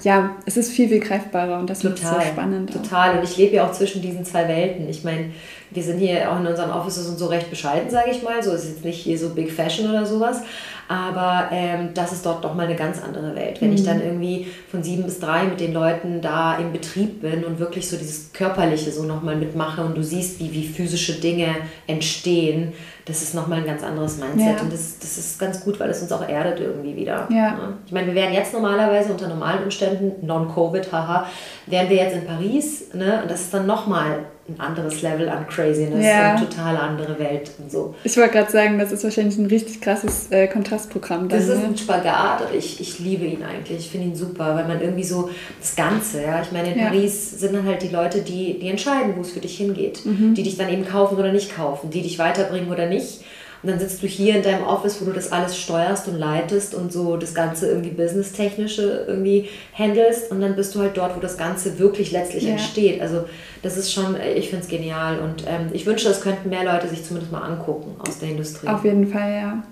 ja, 0.04 0.36
es 0.46 0.58
ist 0.58 0.72
viel, 0.72 0.88
viel 0.88 1.00
greifbarer 1.00 1.60
und 1.60 1.70
das 1.70 1.80
total, 1.80 2.14
wird 2.14 2.24
so 2.24 2.30
spannend. 2.30 2.74
Total. 2.74 3.18
Und 3.18 3.24
ich 3.24 3.38
lebe 3.38 3.56
ja 3.56 3.68
auch 3.68 3.72
zwischen 3.72 4.02
diesen 4.02 4.26
zwei 4.26 4.48
Welten. 4.48 4.90
Ich 4.90 5.04
meine, 5.04 5.32
wir 5.72 5.84
sind 5.84 6.00
hier 6.00 6.32
auch 6.32 6.40
in 6.40 6.48
unseren 6.48 6.70
Offices 6.70 7.08
und 7.08 7.18
so 7.18 7.28
recht 7.28 7.50
bescheiden, 7.50 7.90
sage 7.90 8.12
ich 8.12 8.22
mal. 8.22 8.44
So 8.44 8.52
ist 8.52 8.68
jetzt 8.68 8.86
nicht 8.86 9.02
hier 9.02 9.18
so 9.18 9.30
Big 9.30 9.52
Fashion 9.52 9.90
oder 9.90 10.06
sowas. 10.06 10.42
Aber 10.90 11.48
ähm, 11.54 11.92
das 11.94 12.12
ist 12.12 12.26
dort 12.26 12.44
doch 12.44 12.54
mal 12.54 12.66
eine 12.66 12.76
ganz 12.76 13.02
andere 13.02 13.34
Welt. 13.34 13.62
Wenn 13.62 13.70
mhm. 13.70 13.76
ich 13.76 13.84
dann 13.86 14.02
irgendwie 14.02 14.48
von 14.70 14.84
sieben 14.84 15.04
bis 15.04 15.22
drei 15.22 15.44
mit 15.46 15.62
den 15.62 15.72
Leuten 15.72 16.20
da 16.20 16.58
im 16.58 16.74
Betrieb 16.74 17.22
bin 17.22 17.46
und 17.46 17.60
wirklich 17.60 17.88
so 17.88 17.96
dieses 17.96 18.34
Körperliche 18.34 18.92
so 18.92 19.04
nochmal 19.04 19.38
mitmache 19.38 19.82
und 19.82 19.96
du 19.96 20.04
siehst, 20.04 20.42
wie, 20.42 20.52
wie 20.52 20.68
physische 20.68 21.14
Dinge 21.14 21.48
entstehen, 21.88 22.74
das 23.06 23.22
ist 23.22 23.34
nochmal 23.34 23.60
ein 23.60 23.66
ganz 23.66 23.84
anderes 23.84 24.18
Mindset. 24.18 24.58
Ja. 24.58 24.62
Und 24.62 24.74
das, 24.74 25.00
das 25.00 25.18
ist 25.18 25.40
ganz 25.40 25.64
gut, 25.64 25.80
weil 25.80 25.90
es 25.90 26.02
uns 26.02 26.12
auch 26.12 26.28
erdet 26.28 26.60
irgendwie 26.60 26.96
wieder. 26.96 27.28
Ja. 27.32 27.74
Ich 27.86 27.94
meine, 27.94 28.08
wir 28.08 28.16
wären 28.16 28.34
jetzt 28.34 28.54
normalerweise 28.54 29.12
unter 29.12 29.30
normalen 29.30 29.64
Umständen, 29.64 30.26
non-Covid, 30.26 30.92
haha, 30.92 31.26
wären 31.68 31.90
wir 31.90 31.96
jetzt 31.96 32.16
in 32.16 32.26
Paris. 32.26 32.94
Ne? 32.94 33.22
Und 33.22 33.32
das 33.32 33.42
ist 33.42 33.54
dann 33.54 33.66
nochmal 33.66 34.26
ein 34.48 34.60
anderes 34.60 35.02
Level 35.02 35.30
an 35.30 35.48
Craziness 35.48 36.06
ja. 36.06 36.36
und 36.36 36.50
total 36.50 36.76
andere 36.78 37.18
Welt 37.20 37.52
und 37.60 37.72
so. 37.72 37.96
Ich 38.04 38.18
wollte 38.18 38.32
gerade 38.32 38.52
sagen, 38.52 38.80
das 38.80 38.92
ist 38.92 39.04
wahrscheinlich 39.04 39.38
ein 39.38 39.46
richtig 39.46 39.82
krasses 39.82 40.32
äh, 40.32 40.48
Kontrastprogramm. 40.48 41.30
Dann, 41.30 41.40
das 41.40 41.48
ist 41.48 41.60
ne? 41.60 41.66
ein 41.66 41.78
Spagat, 41.78 42.44
ich, 42.54 42.82
ich 42.82 43.00
liebe 43.00 43.26
ihn 43.26 43.44
eigentlich. 43.44 43.78
Ich 43.78 43.90
finde 43.90 44.08
ihn 44.08 44.16
super, 44.16 44.56
weil 44.56 44.68
man 44.68 44.82
irgendwie 44.82 45.04
so 45.04 45.30
das 45.60 45.76
Ganze, 45.76 46.24
ja, 46.24 46.42
ich 46.42 46.52
meine, 46.52 46.74
in 46.74 46.80
ja. 46.80 46.88
Paris 46.88 47.40
sind 47.40 47.54
dann 47.54 47.66
halt 47.66 47.82
die 47.82 47.90
Leute, 47.90 48.22
die, 48.22 48.60
die 48.60 48.70
entscheiden, 48.70 49.14
wo 49.16 49.22
es 49.22 49.32
für 49.32 49.40
dich 49.40 49.58
hingeht, 49.58 50.06
mhm. 50.06 50.34
die 50.34 50.44
dich 50.44 50.58
dann 50.58 50.70
eben 50.70 50.86
kaufen 50.86 51.18
oder 51.18 51.32
nicht 51.32 51.56
kaufen, 51.56 51.90
die 51.90 52.02
dich 52.02 52.18
weiterbringen 52.20 52.72
oder 52.72 52.88
nicht. 52.88 53.22
Und 53.64 53.70
dann 53.70 53.80
sitzt 53.80 54.02
du 54.02 54.08
hier 54.08 54.36
in 54.36 54.42
deinem 54.42 54.64
Office, 54.64 55.00
wo 55.02 55.06
du 55.06 55.12
das 55.12 55.32
alles 55.32 55.58
steuerst 55.58 56.08
und 56.08 56.18
leitest 56.18 56.74
und 56.74 56.92
so 56.92 57.18
das 57.18 57.36
Ganze 57.36 57.68
irgendwie 57.68 57.92
businesstechnische 57.92 59.06
irgendwie 59.08 59.50
handelst. 59.78 60.32
Und 60.32 60.42
dann 60.42 60.56
bist 60.56 60.74
du 60.74 60.80
halt 60.80 60.98
dort, 60.98 61.16
wo 61.16 61.20
das 61.20 61.38
Ganze 61.38 61.78
wirklich 61.78 62.12
letztlich 62.12 62.44
ja. 62.44 62.52
entsteht. 62.52 63.02
Also 63.02 63.26
das 63.62 63.78
ist 63.78 63.94
schon, 63.94 64.16
ich 64.36 64.50
finde 64.50 64.66
es 64.66 64.70
genial. 64.70 65.20
Und 65.20 65.46
ähm, 65.48 65.70
ich 65.74 65.86
wünsche, 65.86 66.08
das 66.08 66.22
könnten 66.22 66.50
mehr 66.50 66.64
Leute 66.64 66.88
sich 66.88 67.04
zumindest 67.04 67.32
mal 67.32 67.42
angucken 67.42 67.96
aus 68.00 68.20
der 68.20 68.30
Industrie. 68.30 68.68
Auf 68.68 68.84
jeden 68.84 69.08
Fall, 69.08 69.32
ja. 69.32 69.64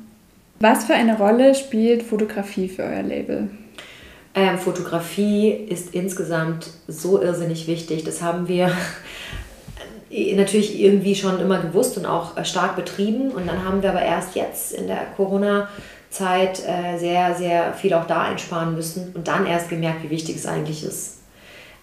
Was 0.60 0.84
für 0.84 0.93
eine 0.93 1.17
Rolle 1.17 1.55
spielt 1.55 2.03
Fotografie 2.03 2.67
für 2.67 2.84
euer 2.84 3.01
Label? 3.01 3.50
Ähm, 4.36 4.58
Fotografie 4.60 5.50
ist 5.50 5.96
insgesamt 5.96 6.69
so 6.88 7.22
irrsinnig 7.22 7.65
wichtig. 7.67 8.03
Das 8.03 8.22
haben 8.22 8.48
wir 8.48 8.72
natürlich 10.09 10.79
irgendwie 10.79 11.15
schon 11.15 11.39
immer 11.39 11.59
gewusst 11.59 11.97
und 11.97 12.05
auch 12.05 12.37
äh, 12.37 12.45
stark 12.45 12.75
betrieben. 12.75 13.31
Und 13.31 13.47
dann 13.47 13.63
haben 13.63 13.81
wir 13.81 13.89
aber 13.89 14.01
erst 14.01 14.35
jetzt 14.35 14.73
in 14.73 14.87
der 14.87 15.05
Corona-Zeit 15.15 16.61
äh, 16.67 16.97
sehr, 16.97 17.35
sehr 17.35 17.73
viel 17.73 17.93
auch 17.93 18.07
da 18.07 18.23
einsparen 18.23 18.75
müssen 18.75 19.11
und 19.15 19.27
dann 19.27 19.45
erst 19.45 19.69
gemerkt, 19.69 20.03
wie 20.03 20.09
wichtig 20.09 20.37
es 20.37 20.45
eigentlich 20.45 20.83
ist. 20.83 21.17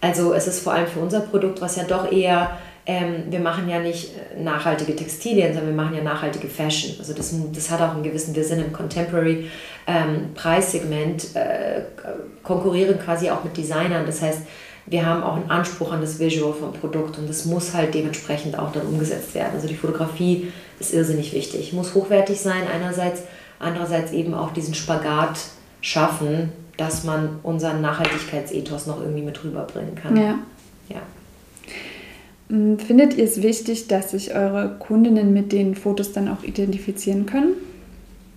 Also 0.01 0.33
es 0.33 0.47
ist 0.47 0.61
vor 0.61 0.73
allem 0.73 0.87
für 0.87 0.99
unser 0.99 1.21
Produkt, 1.21 1.61
was 1.61 1.75
ja 1.75 1.83
doch 1.83 2.11
eher, 2.11 2.57
ähm, 2.85 3.23
wir 3.29 3.39
machen 3.39 3.67
ja 3.67 3.79
nicht 3.79 4.11
äh, 4.15 4.41
nachhaltige 4.41 4.95
Textilien, 4.95 5.53
sondern 5.53 5.75
wir 5.75 5.83
machen 5.83 5.95
ja 5.95 6.03
nachhaltige 6.03 6.47
Fashion. 6.47 6.95
Also 6.99 7.13
das, 7.13 7.33
das 7.53 7.71
hat 7.71 7.81
auch 7.81 7.93
einen 7.93 8.03
gewissen, 8.03 8.35
wir 8.35 8.43
sind 8.43 8.59
im 8.59 8.73
Contemporary 8.73 9.49
ähm, 9.87 10.33
Preissegment, 10.35 11.35
äh, 11.35 11.81
konkurrieren 12.43 12.99
quasi 12.99 13.29
auch 13.29 13.43
mit 13.43 13.57
Designern. 13.57 14.05
Das 14.05 14.21
heißt, 14.21 14.41
wir 14.89 15.05
haben 15.05 15.21
auch 15.21 15.35
einen 15.35 15.49
Anspruch 15.49 15.91
an 15.91 16.01
das 16.01 16.19
Visual 16.19 16.53
vom 16.53 16.73
Produkt 16.73 17.17
und 17.17 17.27
das 17.27 17.45
muss 17.45 17.73
halt 17.73 17.93
dementsprechend 17.93 18.57
auch 18.57 18.71
dann 18.71 18.87
umgesetzt 18.87 19.35
werden. 19.35 19.51
Also 19.53 19.67
die 19.67 19.75
Fotografie 19.75 20.51
ist 20.79 20.93
irrsinnig 20.93 21.33
wichtig, 21.33 21.73
muss 21.73 21.93
hochwertig 21.93 22.39
sein 22.39 22.63
einerseits, 22.73 23.23
andererseits 23.59 24.13
eben 24.13 24.33
auch 24.33 24.53
diesen 24.53 24.73
Spagat 24.73 25.39
schaffen, 25.81 26.51
dass 26.77 27.03
man 27.03 27.39
unseren 27.43 27.81
Nachhaltigkeitsethos 27.81 28.87
noch 28.87 29.01
irgendwie 29.01 29.23
mit 29.23 29.43
rüberbringen 29.43 29.95
kann. 29.95 30.15
Ja. 30.15 30.39
ja. 30.89 31.01
Hm, 32.49 32.79
findet 32.79 33.15
ihr 33.15 33.25
es 33.25 33.41
wichtig, 33.41 33.87
dass 33.87 34.11
sich 34.11 34.33
eure 34.33 34.77
Kundinnen 34.79 35.33
mit 35.33 35.51
den 35.51 35.75
Fotos 35.75 36.13
dann 36.13 36.29
auch 36.29 36.43
identifizieren 36.43 37.25
können? 37.25 37.55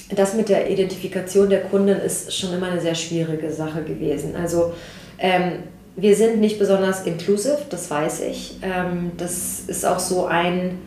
Das 0.09 0.35
mit 0.35 0.49
der 0.49 0.69
Identifikation 0.69 1.49
der 1.49 1.61
Kunden 1.61 1.97
ist 1.97 2.37
schon 2.37 2.53
immer 2.53 2.67
eine 2.67 2.81
sehr 2.81 2.97
schwierige 2.97 3.53
Sache 3.53 3.85
gewesen. 3.85 4.35
Also 4.35 4.73
ähm, 5.19 5.63
wir 6.01 6.17
sind 6.17 6.41
nicht 6.41 6.59
besonders 6.59 7.07
inclusive, 7.07 7.59
das 7.69 7.91
weiß 7.91 8.21
ich. 8.23 8.59
Ähm, 8.63 9.13
das 9.17 9.61
ist 9.67 9.85
auch 9.85 9.99
so 9.99 10.27
ein 10.27 10.79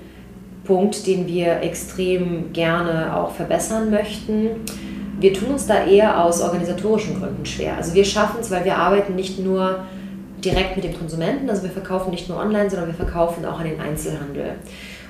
Punkt, 0.66 1.06
den 1.08 1.28
wir 1.28 1.62
extrem 1.62 2.54
gerne 2.54 3.16
auch 3.16 3.32
verbessern 3.32 3.92
möchten. 3.92 4.50
Wir 5.20 5.34
tun 5.34 5.50
uns 5.50 5.68
da 5.68 5.86
eher 5.86 6.24
aus 6.24 6.42
organisatorischen 6.42 7.20
Gründen 7.20 7.46
schwer. 7.46 7.78
Also 7.78 7.94
wir 7.94 8.06
schaffen 8.06 8.40
es, 8.42 8.50
weil 8.50 8.66
wir 8.66 8.78
arbeiten 8.78 9.16
nicht 9.16 9.40
nur 9.40 9.84
direkt 10.44 10.76
mit 10.76 10.86
dem 10.86 10.98
Konsumenten, 10.98 11.50
also 11.50 11.64
wir 11.64 11.70
verkaufen 11.70 12.12
nicht 12.12 12.28
nur 12.28 12.38
online, 12.38 12.70
sondern 12.70 12.88
wir 12.88 12.96
verkaufen 12.96 13.46
auch 13.46 13.60
an 13.60 13.66
den 13.66 13.80
Einzelhandel. 13.80 14.56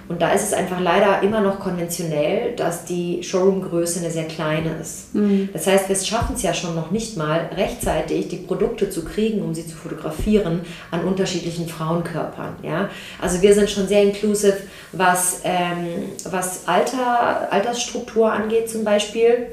Und 0.09 0.21
da 0.21 0.33
ist 0.33 0.43
es 0.43 0.53
einfach 0.53 0.79
leider 0.81 1.21
immer 1.21 1.41
noch 1.41 1.59
konventionell, 1.59 2.55
dass 2.55 2.85
die 2.85 3.23
Showroom-Größe 3.23 3.99
eine 3.99 4.11
sehr 4.11 4.25
kleine 4.25 4.75
ist. 4.81 5.15
Mhm. 5.15 5.49
Das 5.53 5.65
heißt, 5.65 5.87
wir 5.87 5.95
schaffen 5.95 6.35
es 6.35 6.43
ja 6.43 6.53
schon 6.53 6.75
noch 6.75 6.91
nicht 6.91 7.15
mal 7.15 7.49
rechtzeitig, 7.55 8.27
die 8.27 8.37
Produkte 8.37 8.89
zu 8.89 9.05
kriegen, 9.05 9.41
um 9.41 9.53
sie 9.53 9.65
zu 9.65 9.75
fotografieren 9.75 10.61
an 10.91 11.05
unterschiedlichen 11.05 11.67
Frauenkörpern. 11.67 12.55
Ja? 12.63 12.89
Also 13.21 13.41
wir 13.41 13.53
sind 13.53 13.69
schon 13.69 13.87
sehr 13.87 14.03
inclusive, 14.03 14.57
was, 14.91 15.41
ähm, 15.45 16.09
was 16.29 16.67
Alter, 16.67 17.51
Altersstruktur 17.51 18.31
angeht 18.31 18.69
zum 18.69 18.83
Beispiel. 18.83 19.47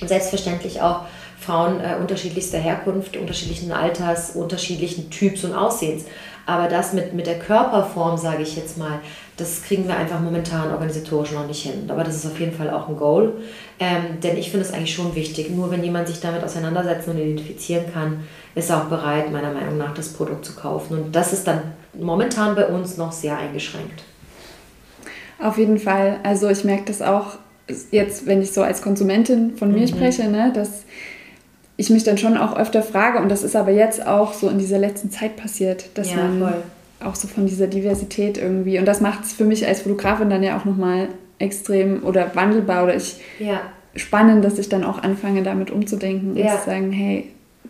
Und 0.00 0.08
selbstverständlich 0.08 0.82
auch 0.82 1.06
Frauen 1.40 1.80
äh, 1.80 1.96
unterschiedlichster 2.00 2.58
Herkunft, 2.58 3.16
unterschiedlichen 3.16 3.72
Alters, 3.72 4.30
unterschiedlichen 4.30 5.10
Typs 5.10 5.44
und 5.44 5.54
Aussehens. 5.54 6.04
Aber 6.46 6.68
das 6.68 6.92
mit, 6.92 7.12
mit 7.12 7.26
der 7.26 7.40
Körperform, 7.40 8.16
sage 8.16 8.42
ich 8.42 8.56
jetzt 8.56 8.78
mal, 8.78 9.00
das 9.36 9.64
kriegen 9.64 9.88
wir 9.88 9.96
einfach 9.96 10.20
momentan 10.20 10.70
organisatorisch 10.70 11.32
noch 11.32 11.46
nicht 11.46 11.64
hin. 11.64 11.90
Aber 11.90 12.04
das 12.04 12.14
ist 12.14 12.26
auf 12.26 12.38
jeden 12.38 12.56
Fall 12.56 12.70
auch 12.70 12.88
ein 12.88 12.96
Goal. 12.96 13.32
Ähm, 13.80 14.20
denn 14.22 14.38
ich 14.38 14.50
finde 14.50 14.64
es 14.64 14.72
eigentlich 14.72 14.94
schon 14.94 15.14
wichtig. 15.16 15.50
Nur 15.50 15.70
wenn 15.72 15.82
jemand 15.82 16.06
sich 16.06 16.20
damit 16.20 16.44
auseinandersetzen 16.44 17.10
und 17.10 17.18
identifizieren 17.18 17.92
kann, 17.92 18.20
ist 18.54 18.70
er 18.70 18.78
auch 18.78 18.84
bereit, 18.84 19.30
meiner 19.32 19.52
Meinung 19.52 19.76
nach, 19.76 19.92
das 19.92 20.10
Produkt 20.10 20.44
zu 20.44 20.54
kaufen. 20.54 20.96
Und 20.96 21.16
das 21.16 21.32
ist 21.32 21.46
dann 21.48 21.60
momentan 21.92 22.54
bei 22.54 22.66
uns 22.66 22.96
noch 22.96 23.10
sehr 23.10 23.36
eingeschränkt. 23.36 24.04
Auf 25.40 25.58
jeden 25.58 25.78
Fall. 25.78 26.20
Also 26.22 26.48
ich 26.48 26.64
merke 26.64 26.84
das 26.86 27.02
auch 27.02 27.38
jetzt, 27.90 28.26
wenn 28.26 28.40
ich 28.40 28.52
so 28.52 28.62
als 28.62 28.82
Konsumentin 28.82 29.56
von 29.56 29.72
mir 29.72 29.82
mhm. 29.82 29.88
spreche, 29.88 30.28
ne, 30.28 30.52
dass 30.54 30.84
ich 31.76 31.90
mich 31.90 32.04
dann 32.04 32.18
schon 32.18 32.36
auch 32.36 32.56
öfter 32.56 32.82
frage, 32.82 33.18
und 33.18 33.28
das 33.28 33.42
ist 33.42 33.56
aber 33.56 33.70
jetzt 33.70 34.06
auch 34.06 34.32
so 34.32 34.48
in 34.48 34.58
dieser 34.58 34.78
letzten 34.78 35.10
Zeit 35.10 35.36
passiert, 35.36 35.90
dass 35.94 36.10
ja, 36.10 36.16
man 36.16 36.38
voll 36.38 36.62
auch 37.00 37.14
so 37.14 37.28
von 37.28 37.46
dieser 37.46 37.66
Diversität 37.66 38.38
irgendwie. 38.38 38.78
Und 38.78 38.86
das 38.86 39.00
macht 39.00 39.24
es 39.24 39.32
für 39.32 39.44
mich 39.44 39.66
als 39.66 39.82
Fotografin 39.82 40.30
dann 40.30 40.42
ja 40.42 40.58
auch 40.58 40.64
nochmal 40.64 41.08
extrem 41.38 42.04
oder 42.04 42.34
wandelbar 42.34 42.84
oder 42.84 42.96
ich 42.96 43.16
ja. 43.38 43.60
spannend, 43.94 44.44
dass 44.44 44.58
ich 44.58 44.68
dann 44.68 44.84
auch 44.84 45.02
anfange, 45.02 45.42
damit 45.42 45.70
umzudenken 45.70 46.30
und 46.30 46.38
ja. 46.38 46.58
zu 46.58 46.66
sagen, 46.66 46.92
hey, 46.92 47.28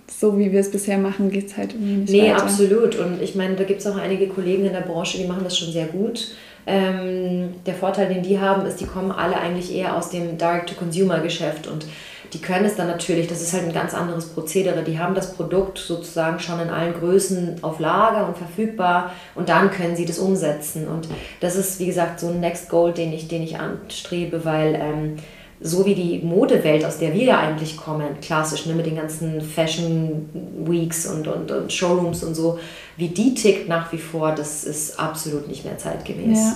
so 0.08 0.38
wie 0.38 0.52
wir 0.52 0.60
es 0.60 0.70
bisher 0.70 0.98
machen, 0.98 1.30
geht 1.30 1.48
es 1.48 1.56
halt 1.56 1.72
irgendwie 1.72 1.94
nicht 1.94 2.12
nee, 2.12 2.22
weiter. 2.22 2.34
Nee, 2.34 2.40
absolut. 2.42 2.94
Und 2.96 3.20
ich 3.20 3.34
meine, 3.34 3.54
da 3.56 3.64
gibt 3.64 3.80
es 3.80 3.86
auch 3.86 3.96
einige 3.96 4.28
Kollegen 4.28 4.64
in 4.64 4.72
der 4.72 4.82
Branche, 4.82 5.18
die 5.18 5.26
machen 5.26 5.42
das 5.42 5.58
schon 5.58 5.72
sehr 5.72 5.86
gut. 5.86 6.28
Ähm, 6.68 7.48
der 7.64 7.74
Vorteil, 7.74 8.12
den 8.12 8.22
die 8.22 8.38
haben, 8.38 8.66
ist, 8.66 8.80
die 8.80 8.86
kommen 8.86 9.10
alle 9.10 9.36
eigentlich 9.36 9.74
eher 9.74 9.96
aus 9.96 10.10
dem 10.10 10.38
Direct-to-Consumer-Geschäft 10.38 11.66
und 11.66 11.86
die 12.32 12.40
können 12.40 12.64
es 12.64 12.76
dann 12.76 12.86
natürlich, 12.86 13.26
das 13.26 13.42
ist 13.42 13.52
halt 13.52 13.64
ein 13.64 13.72
ganz 13.72 13.94
anderes 13.94 14.26
Prozedere. 14.26 14.82
Die 14.82 14.98
haben 14.98 15.14
das 15.14 15.34
Produkt 15.34 15.78
sozusagen 15.78 16.38
schon 16.40 16.60
in 16.60 16.68
allen 16.68 16.94
Größen 16.94 17.58
auf 17.62 17.78
Lager 17.78 18.26
und 18.26 18.36
verfügbar 18.36 19.12
und 19.34 19.48
dann 19.48 19.70
können 19.70 19.96
sie 19.96 20.04
das 20.04 20.18
umsetzen. 20.18 20.88
Und 20.88 21.08
das 21.40 21.56
ist, 21.56 21.78
wie 21.78 21.86
gesagt, 21.86 22.20
so 22.20 22.28
ein 22.28 22.40
Next 22.40 22.68
Goal, 22.68 22.92
den 22.92 23.12
ich, 23.12 23.28
den 23.28 23.42
ich 23.42 23.58
anstrebe, 23.58 24.44
weil 24.44 24.74
ähm, 24.74 25.16
so 25.60 25.86
wie 25.86 25.94
die 25.94 26.18
Modewelt, 26.18 26.84
aus 26.84 26.98
der 26.98 27.14
wir 27.14 27.24
ja 27.24 27.38
eigentlich 27.38 27.76
kommen, 27.76 28.20
klassisch, 28.20 28.66
ne, 28.66 28.74
mit 28.74 28.86
den 28.86 28.96
ganzen 28.96 29.40
Fashion 29.40 30.28
Weeks 30.66 31.06
und, 31.06 31.26
und, 31.28 31.50
und 31.50 31.72
Showrooms 31.72 32.22
und 32.24 32.34
so, 32.34 32.58
wie 32.96 33.08
die 33.08 33.34
tickt 33.34 33.68
nach 33.68 33.90
wie 33.92 33.98
vor, 33.98 34.32
das 34.32 34.64
ist 34.64 34.98
absolut 35.00 35.48
nicht 35.48 35.64
mehr 35.64 35.78
zeitgemäß. 35.78 36.38
Ja. 36.38 36.54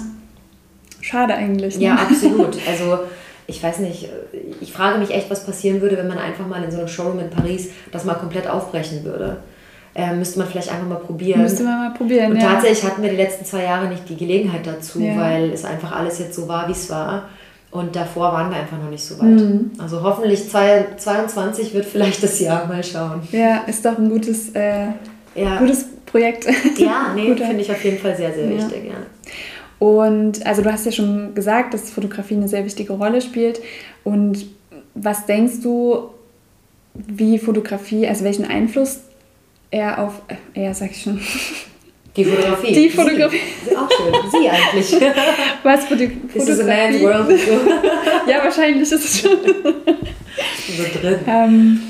Schade 1.01 1.35
eigentlich. 1.35 1.79
Ne? 1.79 1.85
Ja, 1.85 1.95
absolut. 1.95 2.57
Also 2.69 2.99
ich 3.51 3.63
weiß 3.63 3.81
nicht, 3.81 4.09
ich 4.61 4.73
frage 4.73 4.99
mich 4.99 5.11
echt, 5.11 5.29
was 5.29 5.45
passieren 5.45 5.81
würde, 5.81 5.99
wenn 5.99 6.09
man 6.09 6.19
einfach 6.19 6.47
mal 6.47 6.63
in 6.63 6.71
so 6.71 6.79
einem 6.79 6.89
Showroom 6.89 7.19
in 7.19 7.31
Paris 7.31 7.71
das 7.93 8.05
mal 8.05 8.15
komplett 8.15 8.49
aufbrechen 8.49 9.05
würde. 9.05 9.39
Äh, 9.93 10.15
müsste 10.15 10.39
man 10.39 10.49
vielleicht 10.49 10.71
einfach 10.71 10.87
mal 10.87 11.01
probieren. 11.01 11.43
Müsste 11.43 11.65
man 11.65 11.79
mal 11.79 11.95
probieren. 11.95 12.31
Und 12.33 12.41
ja. 12.41 12.53
tatsächlich 12.53 12.85
hatten 12.85 13.03
wir 13.03 13.11
die 13.11 13.17
letzten 13.17 13.45
zwei 13.45 13.65
Jahre 13.65 13.89
nicht 13.89 14.09
die 14.09 14.17
Gelegenheit 14.17 14.65
dazu, 14.65 15.01
ja. 15.01 15.17
weil 15.17 15.51
es 15.51 15.65
einfach 15.65 15.91
alles 15.91 16.21
jetzt 16.21 16.37
so 16.37 16.47
war, 16.47 16.69
wie 16.69 16.73
es 16.73 16.89
war. 16.89 17.29
Und 17.73 17.95
davor 17.97 18.33
waren 18.33 18.51
wir 18.51 18.59
einfach 18.59 18.79
noch 18.79 18.91
nicht 18.91 19.05
so 19.05 19.19
weit. 19.19 19.27
Mhm. 19.27 19.73
Also 19.79 20.03
hoffentlich 20.03 20.49
2022 20.49 21.75
wird 21.75 21.87
vielleicht 21.87 22.23
das 22.23 22.39
Jahr, 22.39 22.67
mal 22.67 22.85
schauen. 22.85 23.23
Ja, 23.33 23.65
ist 23.67 23.85
doch 23.85 23.99
ein 23.99 24.09
gutes, 24.09 24.51
äh, 24.55 24.87
ja. 25.35 25.59
gutes 25.59 25.87
Projekt. 26.07 26.47
Ja, 26.79 27.13
nee, 27.15 27.35
finde 27.35 27.61
ich 27.61 27.71
auf 27.71 27.85
jeden 27.85 27.99
Fall 27.99 28.17
sehr, 28.17 28.33
sehr 28.33 28.49
wichtig. 28.49 28.87
Ja. 28.87 28.95
Und 29.81 30.47
also 30.47 30.63
du 30.63 30.71
hast 30.71 30.87
ja 30.87 30.93
schon 30.93 31.35
gesagt, 31.35 31.75
dass 31.75 31.91
Fotografie 31.91 32.35
eine 32.35 32.49
sehr 32.49 32.65
wichtige 32.65 32.93
Rolle 32.93 33.21
spielt. 33.21 33.61
Und 34.05 34.47
was 34.95 35.27
denkst 35.27 35.63
du, 35.63 36.11
wie 36.95 37.39
Fotografie, 37.39 38.07
also 38.07 38.25
welchen 38.25 38.45
Einfluss 38.45 39.01
eher 39.71 39.99
auf, 39.99 40.23
eher 40.55 40.75
sag 40.75 40.93
ich 40.93 41.03
schon. 41.03 41.21
Die 42.17 42.25
Fotografie. 42.25 42.73
Die 42.75 42.91
Fotografie. 42.91 43.41
Sie. 43.65 43.77
Auch 43.77 43.89
schön. 43.89 44.31
Sie 44.31 44.49
eigentlich. 44.49 44.93
Was 45.63 45.85
für 45.85 45.97
die 45.97 46.09
Fotografie? 46.09 46.51
Es 46.51 46.61
a 46.61 46.65
man's 46.65 47.01
world? 47.01 47.41
ja, 48.27 48.43
wahrscheinlich 48.43 48.83
ist 48.83 48.93
es 48.93 49.21
schon. 49.21 49.39
so 49.41 51.01
drin. 51.01 51.19
Ähm, 51.29 51.81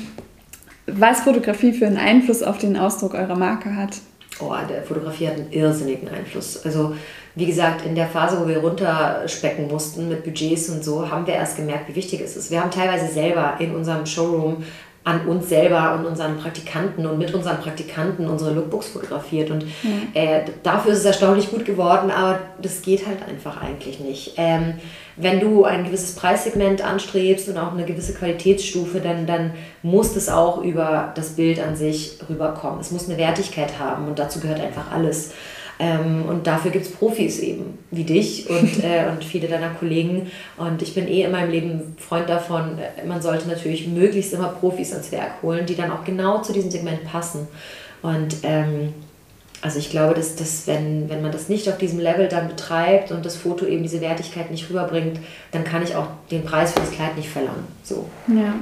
was 0.85 1.21
Fotografie 1.21 1.73
für 1.73 1.87
einen 1.87 1.97
Einfluss 1.97 2.43
auf 2.43 2.59
den 2.59 2.77
Ausdruck 2.77 3.15
eurer 3.15 3.35
Marke 3.35 3.75
hat? 3.75 3.97
Oh, 4.39 4.53
der 4.69 4.83
Fotografie 4.83 5.27
hat 5.27 5.35
einen 5.35 5.51
irrsinnigen 5.51 6.07
Einfluss. 6.09 6.63
Also, 6.63 6.95
wie 7.35 7.45
gesagt, 7.45 7.85
in 7.85 7.95
der 7.95 8.07
Phase, 8.07 8.39
wo 8.41 8.47
wir 8.47 8.57
runterspecken 8.57 9.67
mussten 9.67 10.09
mit 10.09 10.23
Budgets 10.23 10.69
und 10.69 10.83
so, 10.83 11.09
haben 11.09 11.25
wir 11.25 11.35
erst 11.35 11.55
gemerkt, 11.55 11.87
wie 11.89 11.95
wichtig 11.95 12.21
es 12.21 12.35
ist. 12.35 12.51
Wir 12.51 12.61
haben 12.61 12.71
teilweise 12.71 13.07
selber 13.07 13.55
in 13.59 13.73
unserem 13.73 14.05
Showroom 14.05 14.63
an 15.03 15.25
uns 15.25 15.49
selber 15.49 15.95
und 15.95 16.05
unseren 16.05 16.37
Praktikanten 16.37 17.07
und 17.07 17.17
mit 17.17 17.33
unseren 17.33 17.57
Praktikanten 17.57 18.27
unsere 18.27 18.53
Lookbooks 18.53 18.89
fotografiert. 18.89 19.49
Und 19.49 19.63
mhm. 19.63 20.09
äh, 20.13 20.41
dafür 20.61 20.91
ist 20.91 20.99
es 20.99 21.05
erstaunlich 21.05 21.49
gut 21.49 21.65
geworden, 21.65 22.11
aber 22.11 22.39
das 22.61 22.83
geht 22.83 23.07
halt 23.07 23.17
einfach 23.27 23.59
eigentlich 23.61 23.99
nicht. 23.99 24.33
Ähm, 24.37 24.75
wenn 25.15 25.39
du 25.39 25.65
ein 25.65 25.85
gewisses 25.85 26.15
Preissegment 26.15 26.83
anstrebst 26.83 27.49
und 27.49 27.57
auch 27.57 27.73
eine 27.73 27.85
gewisse 27.85 28.13
Qualitätsstufe, 28.13 28.99
dann, 28.99 29.25
dann 29.25 29.53
muss 29.81 30.15
es 30.15 30.29
auch 30.29 30.61
über 30.61 31.11
das 31.15 31.29
Bild 31.31 31.59
an 31.59 31.75
sich 31.75 32.19
rüberkommen. 32.29 32.79
Es 32.79 32.91
muss 32.91 33.09
eine 33.09 33.17
Wertigkeit 33.17 33.79
haben 33.79 34.07
und 34.07 34.19
dazu 34.19 34.39
gehört 34.39 34.59
einfach 34.59 34.91
alles. 34.91 35.31
Ähm, 35.81 36.25
und 36.27 36.45
dafür 36.45 36.69
gibt 36.69 36.85
es 36.85 36.91
Profis 36.91 37.39
eben, 37.39 37.79
wie 37.89 38.03
dich 38.03 38.47
und, 38.47 38.83
äh, 38.83 39.09
und 39.09 39.23
viele 39.23 39.47
deiner 39.47 39.71
Kollegen. 39.71 40.29
Und 40.57 40.83
ich 40.83 40.93
bin 40.93 41.07
eh 41.07 41.23
in 41.23 41.31
meinem 41.31 41.49
Leben 41.49 41.95
Freund 41.97 42.29
davon, 42.29 42.77
äh, 42.77 43.05
man 43.07 43.19
sollte 43.19 43.47
natürlich 43.49 43.87
möglichst 43.87 44.31
immer 44.31 44.49
Profis 44.49 44.91
ans 44.91 45.11
Werk 45.11 45.41
holen, 45.41 45.65
die 45.65 45.75
dann 45.75 45.91
auch 45.91 46.03
genau 46.05 46.43
zu 46.43 46.53
diesem 46.53 46.69
Segment 46.69 47.03
passen. 47.03 47.47
Und 48.03 48.37
ähm, 48.43 48.93
also 49.63 49.79
ich 49.79 49.89
glaube, 49.89 50.13
dass, 50.13 50.35
dass 50.35 50.67
wenn, 50.67 51.09
wenn 51.09 51.23
man 51.23 51.31
das 51.31 51.49
nicht 51.49 51.67
auf 51.67 51.79
diesem 51.79 51.99
Level 51.99 52.27
dann 52.27 52.47
betreibt 52.47 53.11
und 53.11 53.25
das 53.25 53.35
Foto 53.35 53.65
eben 53.65 53.81
diese 53.81 54.01
Wertigkeit 54.01 54.51
nicht 54.51 54.69
rüberbringt, 54.69 55.19
dann 55.51 55.63
kann 55.63 55.81
ich 55.81 55.95
auch 55.95 56.07
den 56.29 56.43
Preis 56.43 56.73
für 56.73 56.79
das 56.79 56.91
Kleid 56.91 57.17
nicht 57.17 57.29
verlangen. 57.29 57.65
So. 57.81 58.05
Ja. 58.27 58.53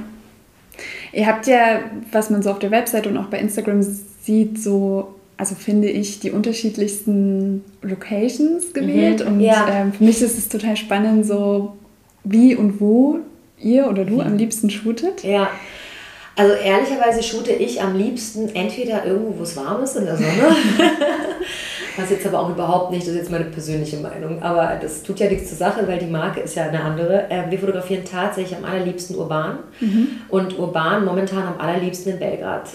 Ihr 1.12 1.26
habt 1.26 1.46
ja, 1.46 1.80
was 2.12 2.30
man 2.30 2.42
so 2.42 2.50
auf 2.50 2.60
der 2.60 2.70
Website 2.70 3.06
und 3.06 3.18
auch 3.18 3.26
bei 3.26 3.38
Instagram 3.38 3.82
sieht, 3.82 4.58
so 4.62 5.19
also 5.40 5.54
finde 5.54 5.88
ich, 5.88 6.20
die 6.20 6.32
unterschiedlichsten 6.32 7.64
Locations 7.80 8.74
gewählt. 8.74 9.24
Mhm, 9.24 9.32
und 9.32 9.40
ja. 9.40 9.66
ähm, 9.70 9.92
für 9.94 10.04
mich 10.04 10.20
ist 10.20 10.36
es 10.36 10.50
total 10.50 10.76
spannend, 10.76 11.24
so 11.24 11.78
wie 12.24 12.54
und 12.54 12.78
wo 12.78 13.20
ihr 13.58 13.88
oder 13.88 14.04
du 14.04 14.16
mhm. 14.16 14.20
am 14.20 14.36
liebsten 14.36 14.68
shootet. 14.68 15.24
Ja. 15.24 15.48
Also 16.36 16.52
ehrlicherweise 16.52 17.22
shoote 17.22 17.52
ich 17.52 17.80
am 17.80 17.96
liebsten 17.96 18.54
entweder 18.54 19.06
irgendwo, 19.06 19.38
wo 19.38 19.42
es 19.42 19.56
warm 19.56 19.82
ist 19.82 19.96
in 19.96 20.04
der 20.04 20.16
Sonne. 20.18 20.28
Was 21.96 22.10
jetzt 22.10 22.26
aber 22.26 22.40
auch 22.40 22.50
überhaupt 22.50 22.90
nicht, 22.92 23.02
das 23.02 23.14
ist 23.14 23.20
jetzt 23.20 23.30
meine 23.30 23.46
persönliche 23.46 23.96
Meinung, 23.96 24.42
aber 24.42 24.78
das 24.80 25.02
tut 25.02 25.20
ja 25.20 25.28
nichts 25.28 25.48
zur 25.48 25.58
Sache, 25.58 25.88
weil 25.88 25.98
die 25.98 26.06
Marke 26.06 26.40
ist 26.40 26.54
ja 26.54 26.64
eine 26.64 26.82
andere. 26.82 27.26
Ähm, 27.30 27.50
wir 27.50 27.58
fotografieren 27.58 28.04
tatsächlich 28.04 28.56
am 28.56 28.64
allerliebsten 28.64 29.16
urban 29.16 29.58
mhm. 29.80 30.08
und 30.28 30.58
urban 30.58 31.04
momentan 31.04 31.44
am 31.44 31.58
allerliebsten 31.58 32.12
in 32.12 32.18
Belgrad. 32.18 32.68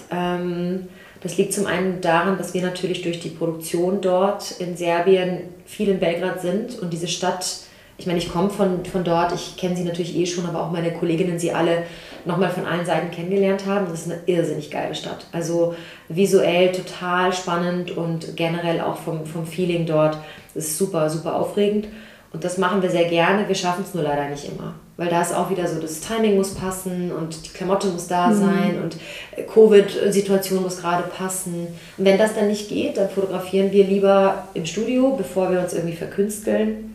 Das 1.22 1.36
liegt 1.36 1.52
zum 1.52 1.66
einen 1.66 2.00
daran, 2.00 2.38
dass 2.38 2.54
wir 2.54 2.62
natürlich 2.62 3.02
durch 3.02 3.20
die 3.20 3.30
Produktion 3.30 4.00
dort 4.00 4.52
in 4.60 4.76
Serbien 4.76 5.40
viel 5.64 5.88
in 5.88 5.98
Belgrad 5.98 6.40
sind 6.40 6.78
und 6.78 6.92
diese 6.92 7.08
Stadt, 7.08 7.58
ich 7.98 8.06
meine, 8.06 8.18
ich 8.18 8.30
komme 8.30 8.50
von, 8.50 8.84
von 8.84 9.04
dort, 9.04 9.32
ich 9.32 9.56
kenne 9.56 9.76
sie 9.76 9.84
natürlich 9.84 10.16
eh 10.16 10.26
schon, 10.26 10.46
aber 10.46 10.62
auch 10.62 10.70
meine 10.70 10.92
Kolleginnen 10.92 11.38
sie 11.38 11.52
alle 11.52 11.84
nochmal 12.26 12.50
von 12.50 12.66
allen 12.66 12.84
Seiten 12.84 13.10
kennengelernt 13.10 13.66
haben. 13.66 13.86
Das 13.88 14.02
ist 14.02 14.12
eine 14.12 14.20
irrsinnig 14.26 14.70
geile 14.70 14.94
Stadt. 14.94 15.26
Also 15.32 15.74
visuell 16.08 16.72
total 16.72 17.32
spannend 17.32 17.96
und 17.96 18.36
generell 18.36 18.80
auch 18.80 18.98
vom, 18.98 19.24
vom 19.24 19.46
Feeling 19.46 19.86
dort. 19.86 20.18
Ist 20.54 20.76
super, 20.76 21.08
super 21.08 21.36
aufregend. 21.36 21.88
Und 22.32 22.44
das 22.44 22.58
machen 22.58 22.82
wir 22.82 22.90
sehr 22.90 23.08
gerne. 23.08 23.48
Wir 23.48 23.54
schaffen 23.54 23.84
es 23.86 23.94
nur 23.94 24.02
leider 24.02 24.28
nicht 24.28 24.48
immer. 24.48 24.74
Weil 24.96 25.08
da 25.08 25.20
ist 25.20 25.34
auch 25.34 25.50
wieder 25.50 25.66
so, 25.68 25.78
das 25.78 26.00
Timing 26.00 26.36
muss 26.36 26.54
passen 26.54 27.12
und 27.12 27.44
die 27.44 27.50
Klamotte 27.50 27.88
muss 27.88 28.08
da 28.08 28.28
mhm. 28.28 28.40
sein 28.40 28.82
und 28.82 28.96
äh, 29.36 29.42
Covid-Situation 29.42 30.62
muss 30.62 30.80
gerade 30.80 31.04
passen. 31.04 31.66
Und 31.98 32.04
wenn 32.04 32.16
das 32.16 32.34
dann 32.34 32.48
nicht 32.48 32.68
geht, 32.68 32.96
dann 32.96 33.10
fotografieren 33.10 33.72
wir 33.72 33.84
lieber 33.84 34.48
im 34.54 34.64
Studio, 34.64 35.14
bevor 35.16 35.50
wir 35.50 35.60
uns 35.60 35.74
irgendwie 35.74 35.96
verkünsteln. 35.96 36.94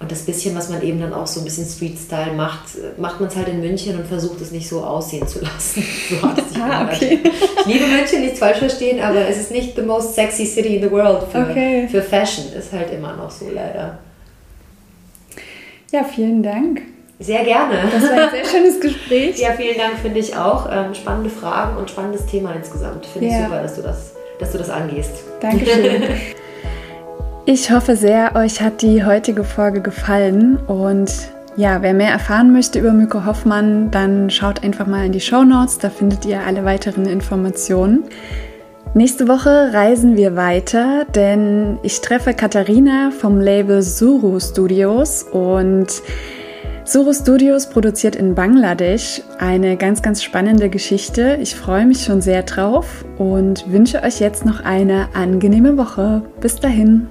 Und 0.00 0.12
das 0.12 0.20
bisschen, 0.22 0.54
was 0.54 0.70
man 0.70 0.80
eben 0.82 1.00
dann 1.00 1.12
auch 1.12 1.26
so 1.26 1.40
ein 1.40 1.44
bisschen 1.44 1.66
Street-Style 1.66 2.32
macht, 2.32 2.68
macht 2.98 3.20
man 3.20 3.28
es 3.28 3.36
halt 3.36 3.48
in 3.48 3.60
München 3.60 3.98
und 3.98 4.06
versucht 4.06 4.40
es 4.40 4.52
nicht 4.52 4.68
so 4.68 4.82
aussehen 4.82 5.26
zu 5.26 5.40
lassen. 5.40 5.84
So 6.08 6.22
hat 6.22 6.38
es 6.38 6.48
sich 6.50 6.58
ah, 6.62 6.84
okay. 6.84 7.18
Ich 7.60 7.66
liebe 7.66 7.86
München, 7.86 8.20
nichts 8.22 8.38
falsch 8.38 8.58
verstehen, 8.58 9.00
aber 9.00 9.28
es 9.28 9.36
ist 9.38 9.50
nicht 9.50 9.74
the 9.74 9.82
most 9.82 10.14
sexy 10.14 10.46
city 10.46 10.76
in 10.76 10.82
the 10.82 10.90
world 10.90 11.24
für, 11.30 11.50
okay. 11.50 11.88
für 11.90 12.00
Fashion. 12.00 12.52
Ist 12.52 12.72
halt 12.72 12.92
immer 12.92 13.16
noch 13.16 13.30
so 13.30 13.46
leider. 13.52 13.98
Ja, 15.90 16.04
vielen 16.04 16.42
Dank. 16.42 16.82
Sehr 17.18 17.44
gerne. 17.44 17.76
Das 17.90 18.02
war 18.02 18.24
ein 18.24 18.30
sehr 18.30 18.44
schönes 18.50 18.80
Gespräch. 18.80 19.38
ja, 19.38 19.52
vielen 19.52 19.78
Dank, 19.78 19.98
finde 20.00 20.20
ich 20.20 20.36
auch. 20.36 20.68
Ähm, 20.70 20.94
spannende 20.94 21.30
Fragen 21.30 21.76
und 21.76 21.90
spannendes 21.90 22.26
Thema 22.26 22.52
insgesamt. 22.52 23.06
Finde 23.06 23.28
ja. 23.28 23.38
ich 23.38 23.44
super, 23.44 23.62
dass 23.62 23.74
du 23.76 23.82
das, 23.82 24.14
dass 24.38 24.52
du 24.52 24.58
das 24.58 24.70
angehst. 24.70 25.24
Dankeschön. 25.40 26.02
ich 27.46 27.70
hoffe 27.70 27.96
sehr, 27.96 28.36
euch 28.36 28.60
hat 28.60 28.82
die 28.82 29.04
heutige 29.04 29.44
Folge 29.44 29.80
gefallen 29.80 30.58
und 30.58 31.10
ja, 31.56 31.82
wer 31.82 31.92
mehr 31.92 32.12
erfahren 32.12 32.52
möchte 32.52 32.78
über 32.78 32.92
Myko 32.92 33.24
Hoffmann, 33.24 33.90
dann 33.90 34.30
schaut 34.30 34.62
einfach 34.62 34.86
mal 34.86 35.06
in 35.06 35.10
die 35.10 35.20
Show 35.20 35.42
Notes, 35.42 35.78
da 35.78 35.90
findet 35.90 36.24
ihr 36.24 36.40
alle 36.46 36.64
weiteren 36.64 37.06
Informationen. 37.06 38.04
Nächste 38.94 39.28
Woche 39.28 39.72
reisen 39.72 40.16
wir 40.16 40.34
weiter, 40.34 41.04
denn 41.14 41.78
ich 41.82 42.00
treffe 42.00 42.32
Katharina 42.32 43.10
vom 43.10 43.38
Label 43.38 43.82
Suru 43.82 44.40
Studios 44.40 45.24
und 45.24 45.86
Suru 46.84 47.12
Studios 47.12 47.68
produziert 47.68 48.16
in 48.16 48.34
Bangladesch 48.34 49.20
eine 49.38 49.76
ganz, 49.76 50.00
ganz 50.00 50.22
spannende 50.22 50.70
Geschichte. 50.70 51.38
Ich 51.40 51.54
freue 51.54 51.84
mich 51.84 52.02
schon 52.02 52.22
sehr 52.22 52.44
drauf 52.44 53.04
und 53.18 53.70
wünsche 53.70 54.02
euch 54.02 54.20
jetzt 54.20 54.46
noch 54.46 54.64
eine 54.64 55.08
angenehme 55.14 55.76
Woche. 55.76 56.22
Bis 56.40 56.56
dahin. 56.56 57.08